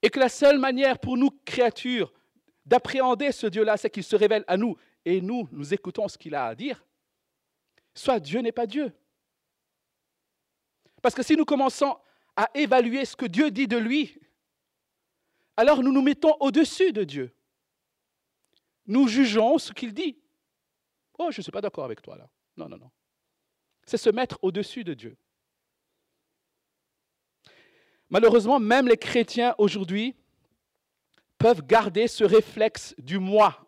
[0.06, 2.14] et que la seule manière pour nous, créatures,
[2.64, 6.36] d'appréhender ce Dieu-là, c'est qu'il se révèle à nous, et nous, nous écoutons ce qu'il
[6.36, 6.86] a à dire,
[7.96, 8.94] soit Dieu n'est pas Dieu.
[11.02, 11.98] Parce que si nous commençons
[12.36, 14.16] à évaluer ce que Dieu dit de lui,
[15.58, 17.36] alors nous nous mettons au-dessus de Dieu.
[18.86, 20.20] Nous jugeons ce qu'il dit.
[21.18, 22.30] Oh, je ne suis pas d'accord avec toi là.
[22.58, 22.92] Non, non, non.
[23.88, 25.18] C'est se mettre au-dessus de Dieu.
[28.16, 30.16] Malheureusement, même les chrétiens aujourd'hui
[31.38, 33.68] peuvent garder ce réflexe du moi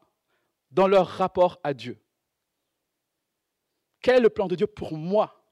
[0.72, 2.02] dans leur rapport à Dieu.
[4.00, 5.44] Quel est le plan de Dieu pour moi?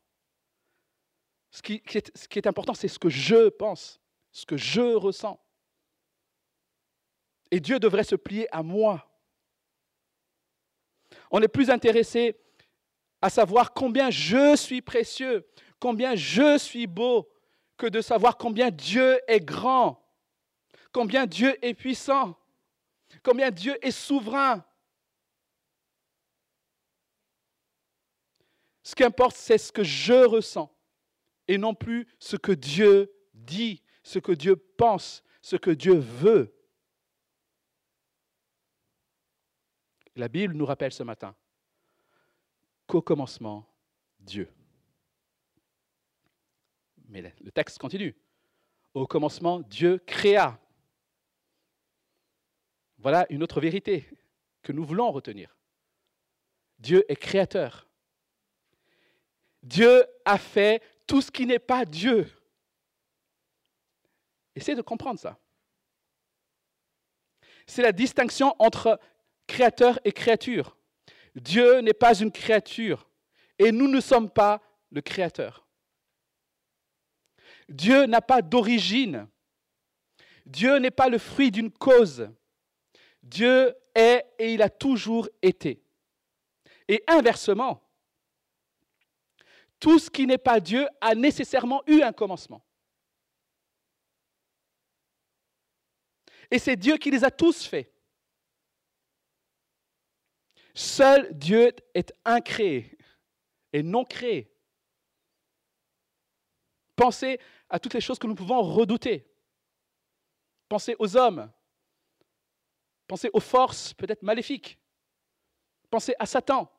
[1.52, 4.00] Ce qui, est, important, c'est ce que je pense,
[4.32, 5.38] ce que je ressens.
[7.52, 9.12] Et Dieu devrait se plier à moi.
[11.32, 12.40] On est plus intéressé
[13.22, 15.46] à savoir combien je suis précieux,
[15.82, 17.30] combien je suis beau,
[17.78, 20.02] que de savoir combien Dieu est grand,
[20.92, 22.38] combien Dieu est puissant,
[23.24, 24.66] combien Dieu est souverain.
[28.84, 30.72] Ce qui importe, c'est ce que je ressens
[31.48, 36.56] et non plus ce que Dieu dit, ce que Dieu pense, ce que Dieu veut.
[40.16, 41.36] La Bible nous rappelle ce matin
[42.88, 43.68] qu'au commencement,
[44.20, 44.50] Dieu.
[47.16, 48.14] Mais le texte continue.
[48.94, 50.60] Au commencement, Dieu créa.
[52.98, 54.10] Voilà une autre vérité
[54.62, 55.56] que nous voulons retenir.
[56.78, 57.88] Dieu est créateur.
[59.64, 62.30] Dieu a fait tout ce qui n'est pas Dieu.
[64.54, 65.40] Essayez de comprendre ça.
[67.66, 69.00] C'est la distinction entre
[69.48, 70.76] créateur et créature.
[71.34, 73.08] Dieu n'est pas une créature
[73.58, 75.66] et nous ne sommes pas le créateur.
[77.70, 79.28] Dieu n'a pas d'origine.
[80.46, 82.30] Dieu n'est pas le fruit d'une cause.
[83.24, 85.82] Dieu est et il a toujours été.
[86.88, 87.82] Et inversement,
[89.80, 92.64] tout ce qui n'est pas Dieu a nécessairement eu un commencement.
[96.52, 97.92] Et c'est Dieu qui les a tous faits.
[100.76, 102.98] Seul Dieu est incréé
[103.74, 104.52] et non créé.
[106.96, 109.28] Pensez à toutes les choses que nous pouvons redouter.
[110.70, 111.52] Pensez aux hommes.
[113.08, 114.80] Pensez aux forces peut-être maléfiques.
[115.90, 116.72] Pensez à Satan.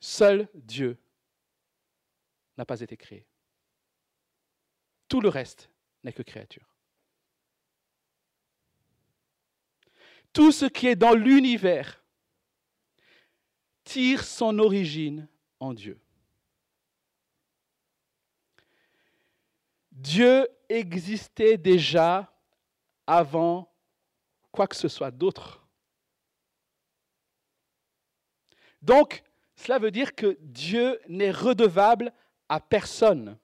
[0.00, 0.98] Seul Dieu
[2.56, 3.26] n'a pas été créé.
[5.08, 5.70] Tout le reste
[6.02, 6.66] n'est que créature.
[10.32, 12.02] Tout ce qui est dans l'univers
[13.84, 16.00] tire son origine en Dieu.
[20.00, 22.32] Dieu existait déjà
[23.06, 23.70] avant
[24.50, 25.68] quoi que ce soit d'autre.
[28.80, 29.22] Donc,
[29.56, 32.14] cela veut dire que Dieu n'est redevable
[32.48, 33.38] à personne.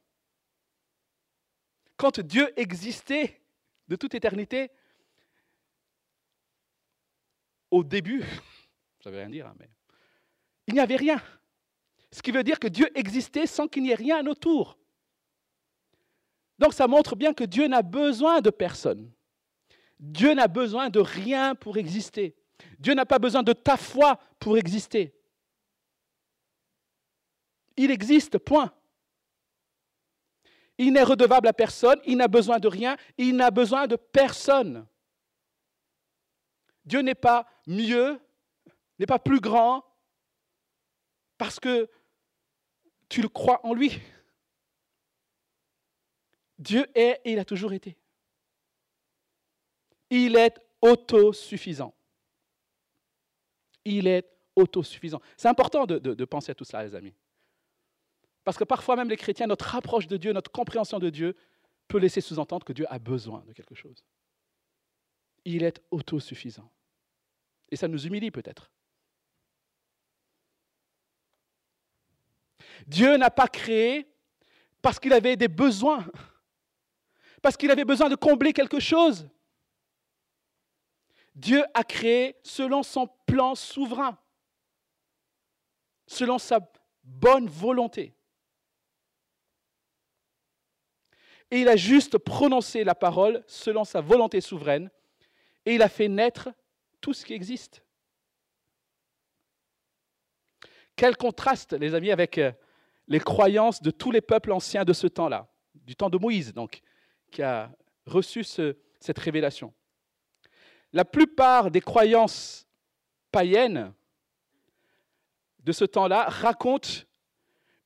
[1.99, 3.43] Quand Dieu existait
[3.89, 4.71] de toute éternité,
[7.71, 8.25] au début,
[9.05, 9.69] ça veut rien dire, hein, mais
[10.69, 11.23] il n'y avait rien.
[12.11, 14.79] Ce qui veut dire que Dieu existait sans qu'il n'y ait rien autour.
[16.59, 19.11] Donc ça montre bien que Dieu n'a besoin de personne.
[19.99, 22.37] Dieu n'a besoin de rien pour exister.
[22.79, 25.15] Dieu n'a pas besoin de ta foi pour exister.
[27.77, 28.73] Il existe, point.
[30.79, 34.87] Il n'est redevable à personne, il n'a besoin de rien, il n'a besoin de personne.
[36.85, 38.21] Dieu n'est pas mieux,
[38.99, 39.85] n'est pas plus grand,
[41.39, 41.91] parce que
[43.09, 44.01] tu le crois en lui.
[46.59, 47.97] Dieu est et il a toujours été.
[50.11, 51.95] Il est autosuffisant.
[53.85, 55.21] Il est autosuffisant.
[55.37, 57.15] C'est important de, penser à tout cela, les amis.
[58.45, 61.37] Parce que parfois même les chrétiens, notre approche de Dieu, notre compréhension de Dieu
[61.89, 64.05] peut laisser sous-entendre que Dieu a besoin de quelque chose.
[65.45, 66.71] Il est autosuffisant.
[67.71, 68.71] Et ça nous humilie peut-être.
[72.87, 74.09] Dieu n'a pas créé
[74.83, 76.07] parce qu'il avait des besoins,
[77.47, 79.29] parce qu'il avait besoin de combler quelque chose.
[81.33, 84.19] Dieu a créé selon son plan souverain,
[86.09, 86.59] selon sa
[87.05, 88.17] bonne volonté.
[91.53, 94.91] Et il a juste prononcé la parole selon sa volonté souveraine,
[95.65, 96.49] et il a fait naître
[97.01, 97.81] tout ce qui existe.
[100.97, 102.51] Quel contraste, les amis, avec euh,
[103.07, 106.83] les croyances de tous les peuples anciens de ce temps-là, du temps de Moïse, donc,
[107.31, 107.71] qui a
[108.07, 109.73] reçu cette révélation.
[110.93, 112.67] La plupart des croyances
[113.31, 113.93] païennes
[115.61, 117.05] de ce temps-là racontent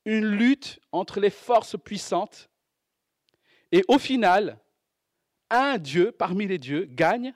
[0.04, 2.50] une lutte entre les forces puissantes
[3.72, 4.58] et au final,
[5.48, 7.34] un Dieu parmi les dieux gagne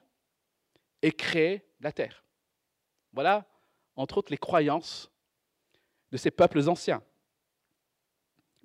[1.03, 2.25] et crée la terre.
[3.13, 3.47] Voilà,
[3.97, 5.11] entre autres, les croyances
[6.11, 7.03] de ces peuples anciens.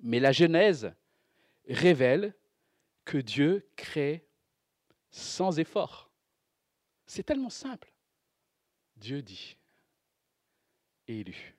[0.00, 0.92] Mais la Genèse
[1.68, 2.34] révèle
[3.04, 4.26] que Dieu crée
[5.10, 6.10] sans effort.
[7.06, 7.92] C'est tellement simple.
[8.96, 9.56] Dieu dit
[11.08, 11.56] élu.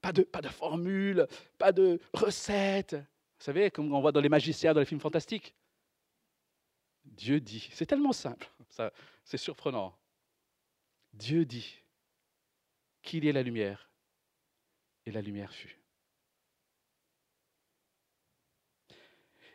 [0.00, 1.26] Pas de, pas de formule,
[1.58, 2.94] pas de recette.
[2.94, 5.54] Vous savez, comme on voit dans les magiciens, dans les films fantastiques.
[7.04, 7.68] Dieu dit.
[7.72, 8.50] C'est tellement simple.
[9.24, 9.96] c'est surprenant.
[11.12, 11.82] Dieu dit
[13.02, 13.90] qu'il y ait la lumière.
[15.04, 15.81] Et la lumière fut.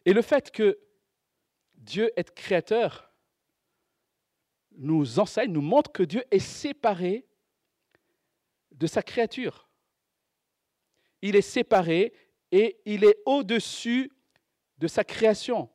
[0.07, 0.79] Et le fait que
[1.75, 3.11] Dieu est créateur
[4.77, 7.27] nous enseigne, nous montre que Dieu est séparé
[8.71, 9.67] de sa créature.
[11.21, 12.13] Il est séparé
[12.53, 14.09] et il est au-dessus
[14.77, 15.69] de sa création.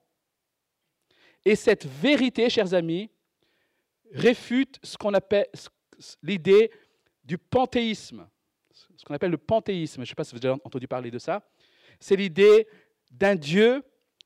[1.45, 3.11] Et cette vérité, chers amis,
[4.13, 5.49] réfute ce qu'on appelle
[6.23, 6.71] l'idée
[7.23, 8.27] du panthéisme,
[8.71, 9.97] ce qu'on appelle le panthéisme.
[9.97, 11.47] Je ne sais pas si vous avez entendu parler de ça.
[12.01, 12.67] C'est l'idée
[13.11, 13.85] d'un Dieu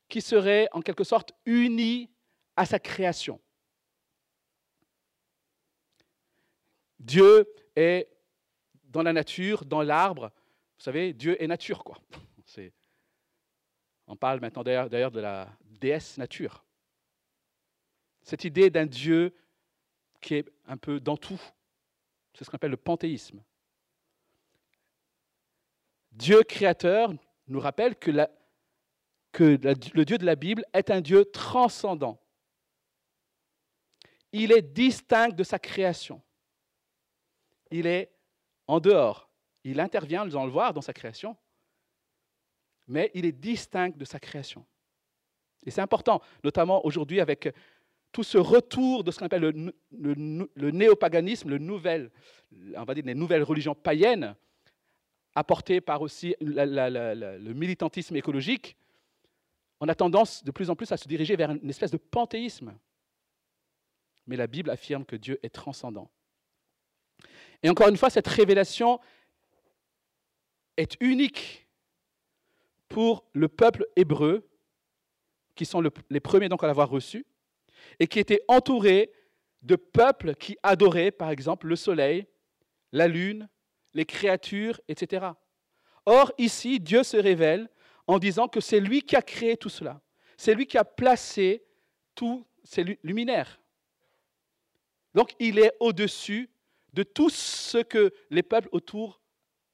[0.08, 2.10] qui serait en quelque sorte uni
[2.56, 3.40] à sa création.
[6.98, 8.08] Dieu est
[8.84, 10.32] dans la nature, dans l'arbre.
[10.78, 11.98] Vous savez, Dieu est nature, quoi.
[14.08, 16.64] On parle maintenant d'ailleurs de la déesse nature.
[18.22, 19.34] Cette idée d'un Dieu
[20.20, 21.40] qui est un peu dans tout,
[22.32, 23.42] c'est ce qu'on appelle le panthéisme.
[26.12, 27.12] Dieu créateur
[27.48, 28.30] nous rappelle que la,
[29.37, 29.59] que
[29.94, 32.18] le Dieu de la Bible est un Dieu transcendant.
[34.33, 36.22] Il est distinct de sa création.
[37.70, 38.11] Il est
[38.66, 39.29] en dehors.
[39.62, 41.37] Il intervient, nous allons le voir, dans sa création,
[42.87, 44.64] mais il est distinct de sa création.
[45.66, 47.53] Et c'est important, notamment aujourd'hui avec
[48.12, 52.11] tout ce retour de ce qu'on appelle le, néopaganisme, le nouvel,
[52.75, 54.35] on va dire les nouvelles religions païennes,
[55.35, 58.79] apportées par aussi le militantisme écologique,
[59.80, 62.78] on a tendance de plus en plus à se diriger vers une espèce de panthéisme.
[64.26, 66.10] Mais la Bible affirme que Dieu est transcendant.
[67.62, 69.00] Et encore une fois, cette révélation
[70.76, 71.68] est unique
[72.88, 74.48] pour le peuple hébreu,
[75.54, 77.26] qui sont les premiers donc à l'avoir reçu,
[77.98, 79.11] et qui étaient entourés
[79.62, 82.26] de peuples qui adoraient, par exemple, le soleil,
[82.92, 83.48] la lune,
[83.94, 85.26] les créatures, etc.
[86.05, 87.68] Or, ici, Dieu se révèle
[88.07, 90.00] en disant que c'est lui qui a créé tout cela.
[90.36, 91.64] C'est lui qui a placé
[92.14, 93.61] tous ces luminaires.
[95.14, 96.50] Donc il est au-dessus
[96.92, 99.20] de tout ce que les peuples autour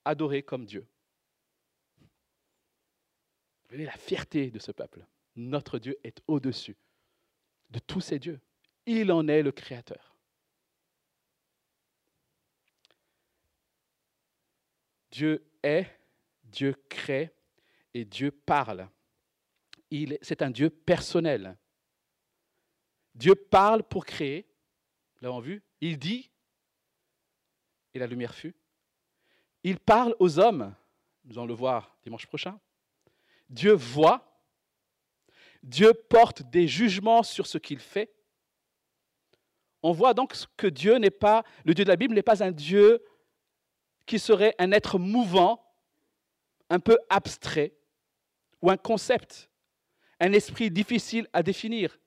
[0.04, 0.86] adoraient comme Dieu.
[3.68, 5.06] Voyez la fierté de ce peuple.
[5.34, 6.76] Notre Dieu est au-dessus
[7.70, 8.40] de tous ces dieux.
[8.86, 10.16] Il en est le créateur.
[15.10, 15.86] Dieu est,
[16.44, 17.32] Dieu crée,
[17.94, 18.88] et Dieu parle.
[20.22, 21.58] C'est un Dieu personnel.
[23.14, 24.48] Dieu parle pour créer,
[25.20, 26.30] l'avons vu, il dit,
[27.94, 28.54] et la lumière fut.
[29.64, 30.74] Il parle aux hommes,
[31.24, 32.58] nous allons le voir dimanche prochain.
[33.48, 34.40] Dieu voit,
[35.62, 38.12] Dieu porte des jugements sur ce qu'il fait.
[39.82, 42.50] On voit donc que Dieu n'est pas, le Dieu de la Bible n'est pas un
[42.50, 43.04] Dieu
[44.06, 45.64] qui serait un être mouvant,
[46.70, 47.74] un peu abstrait,
[48.62, 49.50] ou un concept,
[50.20, 51.98] un esprit difficile à définir,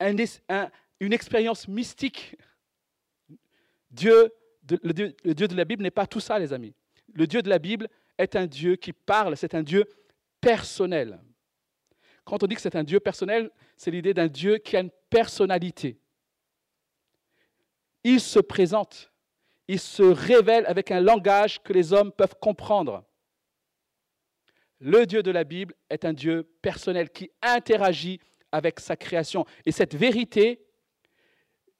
[0.00, 2.36] une expérience mystique.
[3.90, 4.32] Dieu,
[4.82, 6.74] le, Dieu, le Dieu de la Bible n'est pas tout ça, les amis.
[7.14, 9.84] Le Dieu de la Bible est un Dieu qui parle, c'est un Dieu
[10.40, 11.20] personnel.
[12.24, 14.90] Quand on dit que c'est un Dieu personnel, c'est l'idée d'un Dieu qui a une
[15.08, 15.98] personnalité.
[18.04, 19.12] Il se présente,
[19.68, 23.04] il se révèle avec un langage que les hommes peuvent comprendre.
[24.80, 28.18] Le Dieu de la Bible est un Dieu personnel qui interagit
[28.50, 29.44] avec sa création.
[29.66, 30.66] Et cette vérité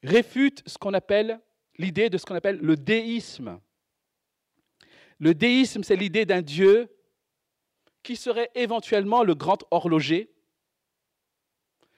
[0.03, 1.40] réfute ce qu'on appelle
[1.78, 3.59] l'idée de ce qu'on appelle le déisme.
[5.18, 6.94] Le déisme, c'est l'idée d'un Dieu
[8.03, 10.32] qui serait éventuellement le grand horloger,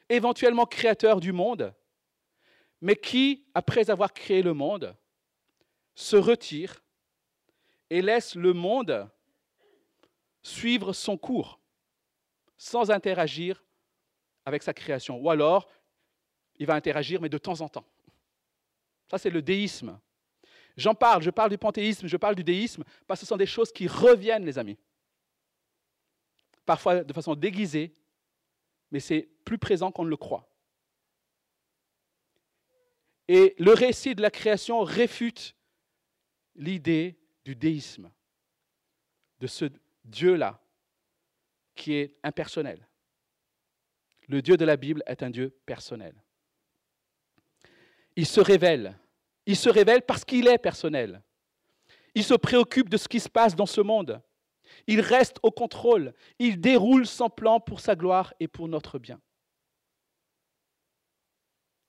[0.08, 1.74] éventuellement créateur du monde,
[2.80, 4.96] mais qui, après avoir créé le monde,
[5.94, 6.82] se retire
[7.90, 9.08] et laisse le monde
[10.42, 11.60] suivre son cours
[12.56, 13.64] sans interagir
[14.44, 15.18] avec sa création.
[15.18, 15.68] Ou alors,
[16.58, 17.86] il va interagir, mais de temps en temps.
[19.10, 19.98] Ça, c'est le déisme.
[20.76, 23.46] J'en parle, je parle du panthéisme, je parle du déisme, parce que ce sont des
[23.46, 24.78] choses qui reviennent, les amis.
[26.64, 27.94] Parfois de façon déguisée,
[28.90, 30.48] mais c'est plus présent qu'on ne le croit.
[33.28, 35.56] Et le récit de la création réfute
[36.54, 38.10] l'idée du déisme,
[39.40, 39.66] de ce
[40.04, 40.60] Dieu-là
[41.74, 42.86] qui est impersonnel.
[44.28, 46.14] Le Dieu de la Bible est un Dieu personnel.
[48.16, 48.98] Il se révèle.
[49.46, 51.22] Il se révèle parce qu'il est personnel.
[52.14, 54.22] Il se préoccupe de ce qui se passe dans ce monde.
[54.86, 56.14] Il reste au contrôle.
[56.38, 59.20] Il déroule son plan pour sa gloire et pour notre bien.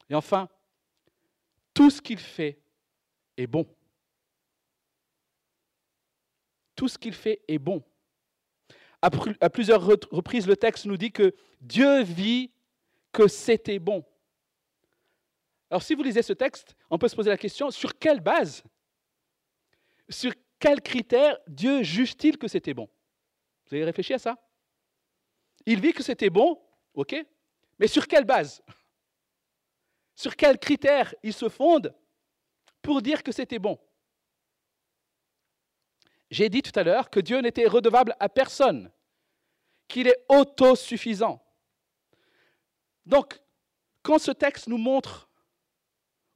[0.09, 0.49] Et enfin,
[1.73, 2.61] tout ce qu'il fait
[3.37, 3.67] est bon.
[6.75, 7.83] Tout ce qu'il fait est bon.
[9.03, 12.53] À plusieurs reprises, le texte nous dit que Dieu vit
[13.11, 14.05] que c'était bon.
[15.69, 18.63] Alors si vous lisez ce texte, on peut se poser la question, sur quelle base,
[20.07, 22.87] sur quels critères Dieu juge-t-il que c'était bon?
[23.65, 24.37] Vous avez réfléchi à ça?
[25.65, 26.61] Il vit que c'était bon,
[26.93, 27.13] ok,
[27.79, 28.63] mais sur quelle base?
[30.15, 31.93] Sur quels critères il se fonde
[32.81, 33.77] pour dire que c'était bon?
[36.29, 38.91] J'ai dit tout à l'heure que Dieu n'était redevable à personne,
[39.87, 41.43] qu'il est autosuffisant.
[43.05, 43.39] Donc,
[44.01, 45.29] quand ce texte nous montre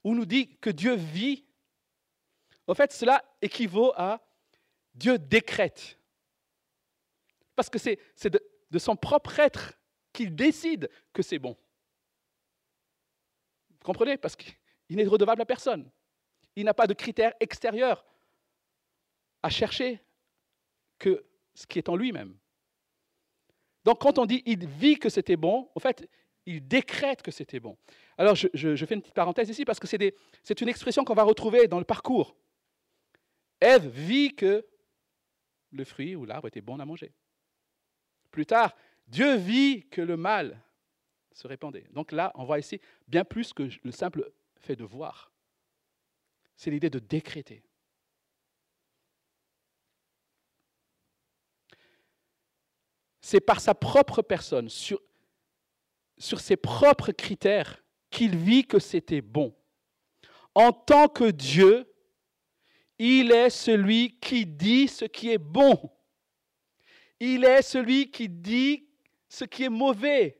[0.03, 1.45] ou nous dit que Dieu vit,
[2.67, 4.21] en fait, cela équivaut à
[4.93, 5.99] Dieu décrète.
[7.55, 9.73] Parce que c'est de, son propre être
[10.13, 11.57] qu'il décide que c'est bon.
[13.69, 14.17] Vous comprenez?
[14.17, 14.55] Parce qu'il
[14.89, 15.89] n'est redevable à personne.
[16.55, 18.05] Il n'a pas de critères extérieurs
[19.43, 20.03] à chercher
[20.99, 22.37] que ce qui est en lui-même.
[23.87, 26.09] Donc quand on dit il vit que c'était bon, en fait,
[26.45, 27.77] il décrète que c'était bon.
[28.17, 31.69] Alors je, fais une petite parenthèse ici parce que c'est une expression qu'on va retrouver
[31.69, 32.35] dans le parcours.
[33.61, 34.67] Ève vit que
[35.71, 37.13] le fruit ou l'arbre était bon à manger.
[38.29, 38.75] Plus tard,
[39.07, 40.61] Dieu vit que le mal
[41.31, 41.85] se répandait.
[41.91, 44.29] Donc là, on voit ici bien plus que le simple
[44.59, 45.31] fait de voir.
[46.57, 47.63] C'est l'idée de décréter.
[53.27, 55.01] C'est par sa propre personne, sur,
[56.17, 59.53] ses propres critères, qu'il vit que c'était bon.
[60.55, 61.93] En tant que Dieu,
[62.97, 65.77] il est celui qui dit ce qui est bon.
[67.19, 68.87] Il est celui qui dit
[69.27, 70.39] ce qui est mauvais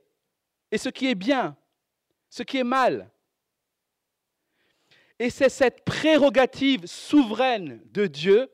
[0.72, 1.58] et ce qui est bien,
[2.30, 3.12] ce qui est mal.
[5.20, 8.50] Et c'est cette prérogative souveraine de Dieu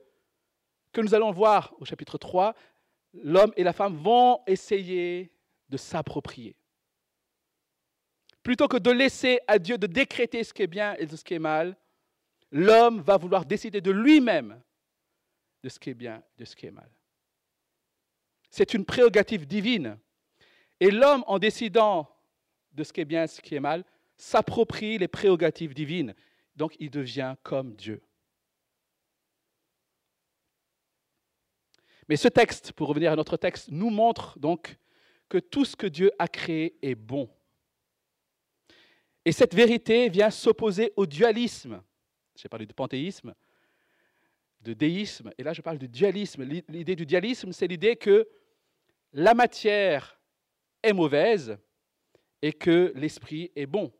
[0.91, 2.55] que nous allons voir au chapitre 3
[3.13, 5.31] l'homme et la femme vont essayer
[5.69, 6.55] de s'approprier.
[8.41, 11.33] Plutôt que de laisser à Dieu de décréter ce qui est bien et ce qui
[11.33, 11.77] est mal,
[12.51, 14.61] l'homme va vouloir décider de lui-même
[15.63, 16.89] de ce qui est bien et de ce qui est mal.
[18.49, 19.97] C'est une prérogative divine.
[20.79, 22.13] Et l'homme, en décidant
[22.73, 23.85] de ce qui est bien et ce qui est mal,
[24.17, 26.13] s'approprie les prérogatives divines.
[26.55, 28.03] Donc il devient comme Dieu.
[32.13, 34.77] Mais ce texte, pour revenir à notre texte, nous montre donc
[35.29, 37.27] que tout ce que Dieu a créé est bon.
[39.25, 41.81] Et cette vérité vient s'opposer au dualisme.
[42.35, 43.33] J'ai parlé de panthéisme,
[44.61, 46.43] de déisme, et là je parle de dualisme.
[46.69, 48.29] L'idée du dualisme, c'est l'idée que
[49.13, 50.19] la matière
[50.83, 51.57] est mauvaise
[52.43, 53.91] et que l'esprit est bon.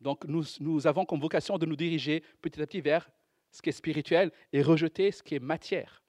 [0.00, 3.10] Donc nous, nous, avons comme vocation de nous diriger petit à petit vers
[3.50, 6.02] ce qui est spirituel et rejeter ce qui est matière.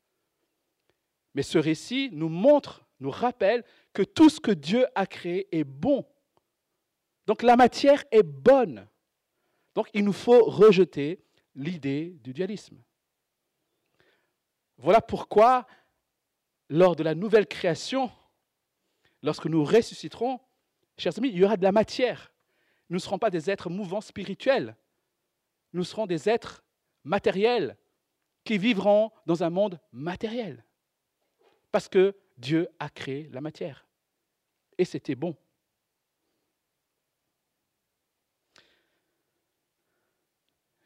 [1.34, 3.64] Mais ce récit nous montre, nous rappelle
[3.94, 6.06] que tout ce que Dieu a créé est bon.
[7.28, 8.88] Donc la matière est bonne.
[9.76, 11.24] Donc il nous faut rejeter
[11.56, 12.78] l'idée du dualisme.
[14.78, 15.68] Voilà pourquoi,
[16.70, 18.12] lors de la nouvelle création,
[19.24, 20.40] lorsque nous ressusciterons,
[20.98, 22.32] chers amis, il y aura de la matière.
[22.90, 24.76] Nous ne serons pas des êtres mouvants spirituels.
[25.74, 26.64] Nous serons des êtres
[27.04, 27.78] matériels
[28.44, 30.64] qui vivront dans un monde matériel.
[31.78, 33.86] Parce que Dieu a créé la matière.
[34.80, 35.36] Et c'était bon.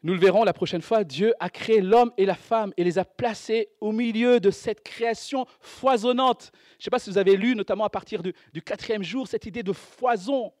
[0.02, 2.98] Nous le verrons la prochaine fois, Dieu a créé l'homme et la femme et les
[2.98, 6.50] a placés au milieu de cette création foisonnante.
[6.72, 9.46] Je ne sais pas si vous avez lu, notamment à partir du, quatrième jour, cette
[9.46, 10.52] idée de foison.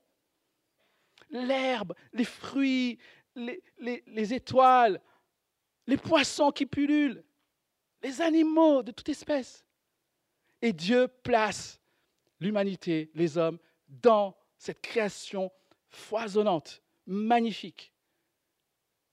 [1.28, 2.98] L'herbe, les fruits,
[3.36, 4.98] les étoiles,
[5.86, 7.22] les poissons qui pullulent,
[8.02, 9.62] les animaux de toute espèce.
[10.62, 11.80] Et Dieu place
[12.40, 13.58] l'humanité, les hommes,
[13.88, 15.50] dans cette création
[15.88, 17.92] foisonnante, magnifique.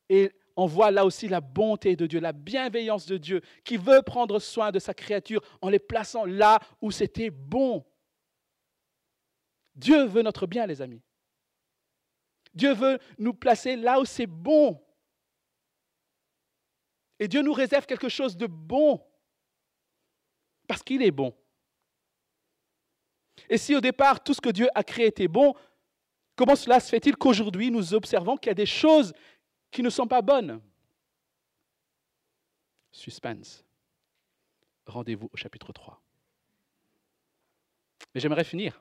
[0.09, 4.01] Et on voit là aussi la bonté de Dieu, la bienveillance de Dieu, qui veut
[4.01, 7.85] prendre soin de sa créature en les plaçant là où c'était bon.
[9.75, 11.01] Dieu veut notre bien, les amis.
[12.53, 14.83] Dieu veut nous placer là où c'est bon.
[17.19, 19.01] Et Dieu nous réserve quelque chose de bon,
[20.69, 21.35] parce qu'il est bon.
[23.49, 25.55] Et si au départ tout ce que Dieu a créé était bon,
[26.35, 29.11] comment cela se fait-il qu'aujourd'hui nous observons qu'il y a des choses
[29.71, 30.61] qui ne sont pas bonnes?
[32.91, 33.65] Suspense.
[34.85, 35.99] Rendez-vous au chapitre 3.
[38.13, 38.79] Mais j'aimerais finir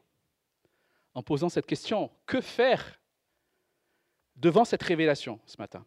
[1.15, 2.11] en posant cette question.
[2.27, 3.01] Que faire
[4.37, 5.87] devant cette révélation ce matin?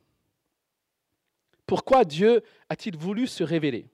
[1.67, 3.87] Pourquoi Dieu a-t-il voulu se révéler?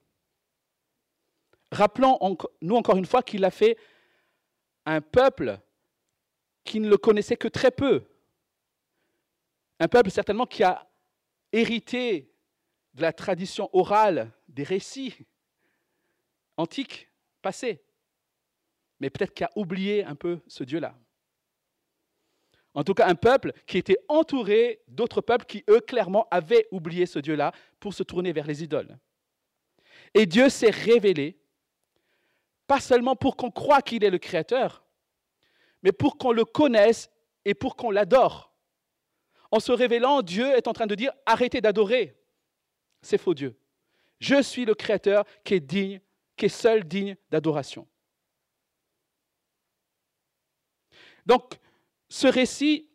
[1.71, 3.77] Rappelons-nous encore une fois qu'il a fait
[4.85, 5.59] un peuple
[6.63, 8.03] qui ne le connaissait que très peu.
[9.79, 10.89] Un peuple certainement qui a
[11.51, 12.33] hérité
[12.93, 15.15] de la tradition orale des récits
[16.57, 17.09] antiques,
[17.41, 17.83] passés,
[18.99, 20.97] mais peut-être qu'il a oublié un peu ce Dieu-là.
[22.73, 27.05] En tout cas, un peuple qui était entouré d'autres peuples qui, eux, clairement, avaient oublié
[27.05, 28.97] ce Dieu-là pour se tourner vers les idoles.
[30.13, 31.39] Et Dieu s'est révélé,
[32.67, 34.85] pas seulement pour qu'on croie qu'il est le Créateur,
[35.81, 37.09] mais pour qu'on le connaisse
[37.45, 38.53] et pour qu'on l'adore.
[39.51, 42.21] En se révélant, Dieu est en train de dire arrêtez d'adorer
[43.01, 43.57] ces faux dieux.
[44.19, 46.01] Je suis le Créateur qui est digne,
[46.35, 47.87] qui est seul digne d'adoration.
[51.25, 51.59] Donc,
[52.09, 52.89] ce récit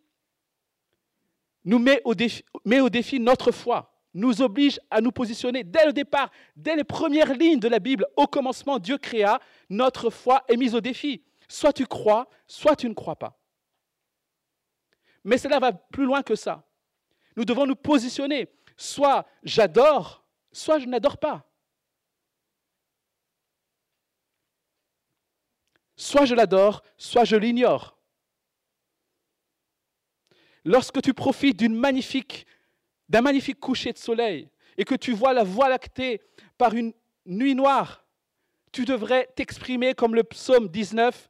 [1.65, 6.77] nous met au défi notre foi, nous oblige à nous positionner dès le départ, dès
[6.77, 8.07] les premières lignes de la Bible.
[8.17, 9.41] Au commencement, Dieu créa,
[9.71, 11.23] notre foi est mise au défi.
[11.49, 13.39] Soit tu crois, soit tu ne crois pas.
[15.25, 16.67] Mais cela va plus loin que ça.
[17.37, 18.49] Nous devons nous positionner.
[18.77, 21.49] Soit j'adore, soit je n'adore pas.
[25.97, 27.97] Soit je l'adore, soit je l'ignore.
[30.65, 32.47] Lorsque tu profites d'une magnifique,
[33.13, 34.49] d'un magnifique coucher de soleil
[34.79, 36.23] et que tu vois la voie lactée
[36.57, 36.95] par une
[37.27, 38.07] nuit noire,
[38.73, 41.29] tu devrais t'exprimer comme le psaume 19,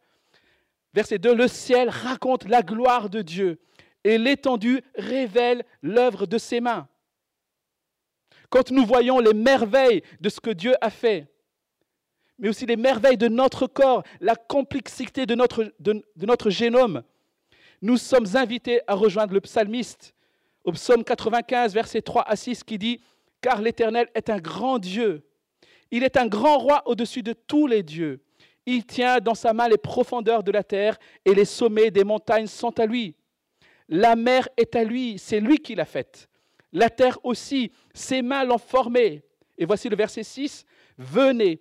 [0.94, 3.58] verset 2, le ciel raconte la gloire de Dieu
[4.04, 6.86] et l'étendue révèle l'œuvre de ses mains.
[8.48, 11.26] Quand nous voyons les merveilles de ce que Dieu a fait,
[12.38, 17.02] mais aussi les merveilles de notre corps, la complexité de notre, de, notre génome,
[17.80, 20.14] nous sommes invités à rejoindre le psalmiste
[20.64, 23.00] au psaume 95, versets 3 à 6, qui dit,
[23.40, 25.24] Car l'Éternel est un grand Dieu,
[25.90, 28.22] il est un grand roi au-dessus de tous les dieux.
[28.64, 32.46] Il tient dans sa main les profondeurs de la terre et les sommets des montagnes
[32.46, 33.14] sont à lui.
[33.88, 36.28] La mer est à lui, c'est lui qui l'a faite.
[36.72, 39.22] La terre aussi, ses mains l'ont formée.
[39.58, 40.64] Et voici le verset 6.
[40.96, 41.60] Venez,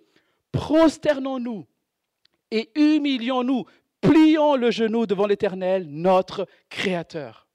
[0.52, 1.66] prosternons-nous
[2.52, 3.66] et humilions-nous,
[4.00, 7.48] plions le genou devant l'Éternel, notre Créateur.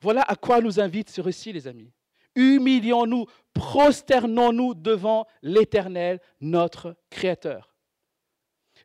[0.00, 1.92] Voilà à quoi nous invite ce récit, les amis.
[2.34, 7.74] Humilions-nous, prosternons-nous devant l'Éternel, notre Créateur.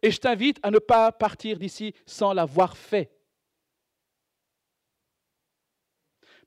[0.01, 3.11] Et je t'invite à ne pas partir d'ici sans l'avoir fait.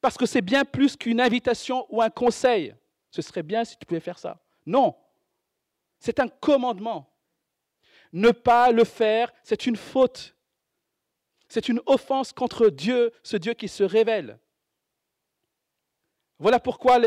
[0.00, 2.74] Parce que c'est bien plus qu'une invitation ou un conseil.
[3.10, 4.42] Ce serait bien si tu pouvais faire ça.
[4.66, 4.96] Non,
[5.98, 7.12] c'est un commandement.
[8.12, 10.36] Ne pas le faire, c'est une faute.
[11.48, 14.38] C'est une offense contre Dieu, ce Dieu qui se révèle.
[16.38, 17.00] Voilà pourquoi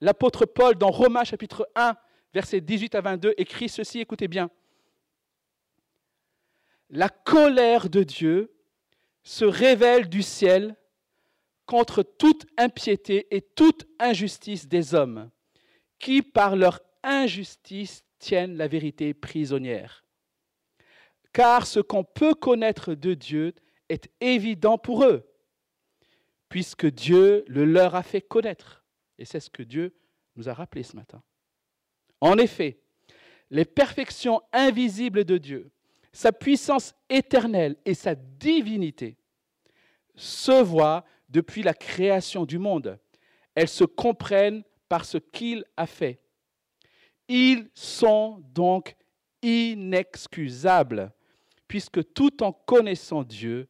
[0.00, 1.96] l'apôtre Paul, dans Romains chapitre 1,
[2.34, 4.50] versets 18 à 22, écrit ceci, écoutez bien.
[6.90, 8.54] La colère de Dieu
[9.22, 10.76] se révèle du ciel
[11.66, 15.30] contre toute impiété et toute injustice des hommes,
[15.98, 20.04] qui par leur injustice tiennent la vérité prisonnière.
[21.32, 23.54] Car ce qu'on peut connaître de Dieu
[23.88, 25.28] est évident pour eux,
[26.48, 28.84] puisque Dieu le leur a fait connaître.
[29.18, 29.94] Et c'est ce que Dieu
[30.36, 31.22] nous a rappelé ce matin.
[32.20, 32.78] En effet,
[33.50, 35.70] les perfections invisibles de Dieu,
[36.12, 39.16] sa puissance éternelle et sa divinité
[40.14, 42.98] se voient depuis la création du monde.
[43.54, 46.20] Elles se comprennent par ce qu'il a fait.
[47.28, 48.96] Ils sont donc
[49.42, 51.12] inexcusables,
[51.66, 53.68] puisque tout en connaissant Dieu,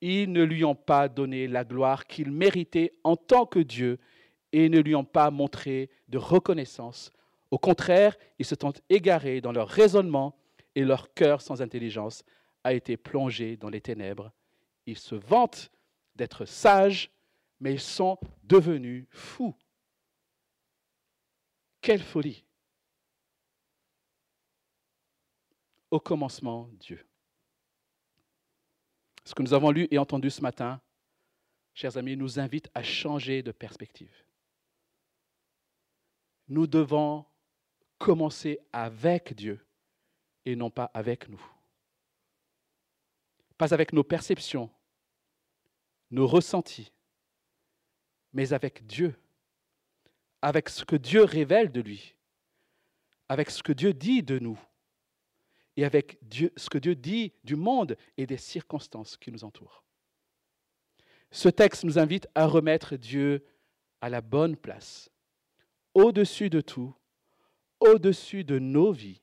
[0.00, 3.98] ils ne lui ont pas donné la gloire qu'il méritait en tant que Dieu
[4.52, 7.12] et ne lui ont pas montré de reconnaissance.
[7.50, 10.36] Au contraire, ils se sont égarés dans leur raisonnement
[10.74, 12.24] et leur cœur sans intelligence
[12.64, 14.32] a été plongé dans les ténèbres.
[14.86, 15.70] Ils se vantent
[16.14, 17.10] d'être sages,
[17.58, 19.54] mais ils sont devenus fous.
[21.80, 22.44] Quelle folie.
[25.90, 27.04] Au commencement, Dieu.
[29.30, 30.80] Ce que nous avons lu et entendu ce matin,
[31.72, 34.24] chers amis, nous invite à changer de perspective.
[36.48, 37.24] Nous devons
[37.96, 39.64] commencer avec Dieu
[40.44, 41.40] et non pas avec nous.
[43.56, 44.68] Pas avec nos perceptions,
[46.10, 46.90] nos ressentis,
[48.32, 49.14] mais avec Dieu,
[50.42, 52.16] avec ce que Dieu révèle de lui,
[53.28, 54.58] avec ce que Dieu dit de nous
[55.80, 59.82] et avec Dieu, ce que Dieu dit du monde et des circonstances qui nous entourent.
[61.30, 63.46] Ce texte nous invite à remettre Dieu
[64.02, 65.10] à la bonne place,
[65.94, 66.94] au-dessus de tout,
[67.80, 69.22] au-dessus de nos vies,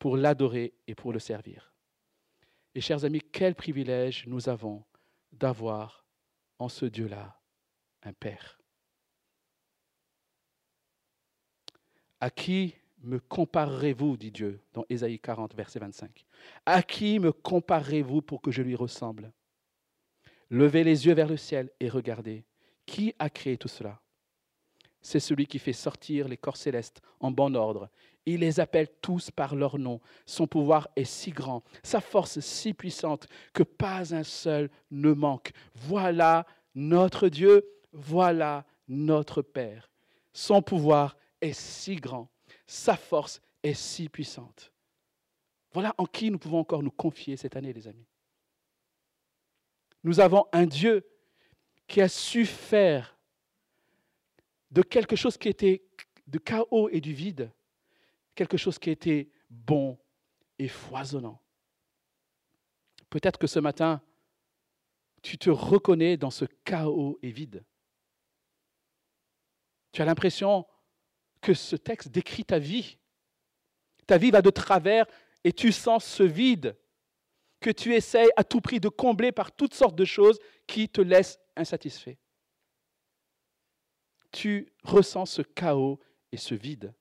[0.00, 1.72] pour l'adorer et pour le servir.
[2.74, 4.84] Et chers amis, quel privilège nous avons
[5.30, 6.04] d'avoir
[6.58, 7.40] en ce Dieu-là
[8.02, 8.58] un Père.
[12.20, 16.24] À qui me comparerez-vous, dit Dieu dans Ésaïe 40, verset 25.
[16.66, 19.32] À qui me comparerez-vous pour que je lui ressemble?
[20.50, 22.44] Levez les yeux vers le ciel et regardez.
[22.86, 24.00] Qui a créé tout cela?
[25.00, 27.88] C'est celui qui fait sortir les corps célestes en bon ordre.
[28.26, 30.00] Il les appelle tous par leur nom.
[30.26, 35.52] Son pouvoir est si grand, sa force si puissante que pas un seul ne manque.
[35.74, 39.90] Voilà notre Dieu, voilà notre Père.
[40.32, 42.28] Son pouvoir est si grand
[42.68, 44.72] sa force est si puissante.
[45.72, 48.06] Voilà en qui nous pouvons encore nous confier cette année, les amis.
[50.04, 51.04] Nous avons un Dieu
[51.86, 53.18] qui a su faire
[54.70, 55.82] de quelque chose qui était
[56.26, 57.50] de chaos et du vide,
[58.34, 59.98] quelque chose qui était bon
[60.58, 61.40] et foisonnant.
[63.08, 64.02] Peut-être que ce matin,
[65.22, 67.64] tu te reconnais dans ce chaos et vide.
[69.92, 70.66] Tu as l'impression
[71.40, 72.98] que ce texte décrit ta vie.
[74.06, 75.06] Ta vie va de travers
[75.44, 76.76] et tu sens ce vide
[77.60, 81.00] que tu essayes à tout prix de combler par toutes sortes de choses qui te
[81.00, 82.18] laissent insatisfait.
[84.30, 85.98] Tu ressens ce chaos
[86.32, 86.94] et ce vide.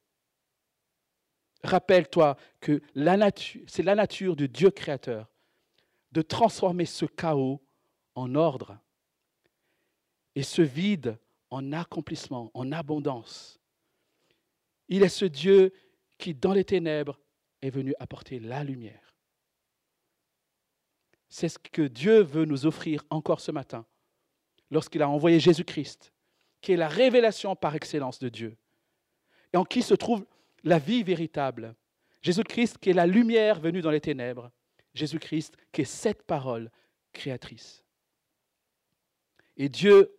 [1.64, 2.82] Rappelle-toi que
[3.68, 5.28] c'est la nature du Dieu créateur
[6.12, 7.62] de transformer ce chaos
[8.16, 8.80] en ordre
[10.36, 11.18] et ce vide
[11.50, 13.57] en accomplissement, en abondance.
[14.90, 15.74] Il est ce Dieu
[16.18, 17.20] qui, dans les ténèbres,
[17.62, 19.16] est venu apporter la lumière.
[21.30, 23.86] C'est ce que Dieu veut nous offrir encore ce matin,
[24.72, 26.14] lorsqu'il a envoyé Jésus-Christ,
[26.62, 28.58] qui est la révélation par excellence de Dieu,
[29.54, 30.26] et en qui se trouve
[30.64, 31.76] la vie véritable.
[32.22, 34.52] Jésus-Christ qui est la lumière venue dans les ténèbres.
[34.94, 36.72] Jésus-Christ qui est cette parole
[37.14, 37.84] créatrice.
[39.56, 40.16] Et Dieu,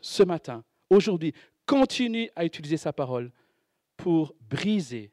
[0.00, 1.34] ce matin, aujourd'hui,
[1.66, 3.30] continue à utiliser sa parole
[3.96, 5.12] pour briser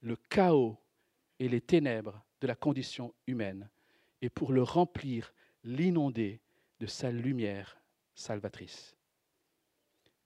[0.00, 0.78] le chaos
[1.38, 3.68] et les ténèbres de la condition humaine
[4.20, 5.32] et pour le remplir,
[5.64, 6.40] l'inonder
[6.80, 7.80] de sa lumière
[8.14, 8.96] salvatrice.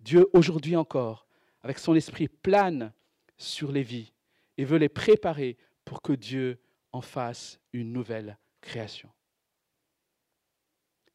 [0.01, 1.26] Dieu, aujourd'hui encore,
[1.62, 2.92] avec son esprit, plane
[3.36, 4.12] sur les vies
[4.57, 6.61] et veut les préparer pour que Dieu
[6.92, 9.11] en fasse une nouvelle création.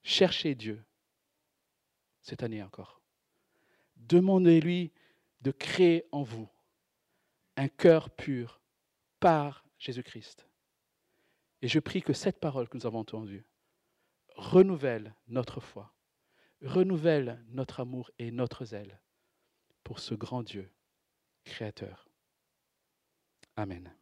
[0.04, 0.84] Cherchez Dieu
[2.22, 3.02] cette année encore.
[3.96, 4.92] Demandez-lui
[5.42, 6.50] de créer en vous
[7.58, 8.62] un cœur pur
[9.20, 10.48] par Jésus-Christ.
[11.62, 13.46] Et je prie que cette parole que nous avons entendue
[14.36, 15.94] renouvelle notre foi,
[16.62, 19.00] renouvelle notre amour et notre zèle
[19.84, 20.72] pour ce grand Dieu
[21.44, 22.08] créateur.
[23.56, 23.94] Amen.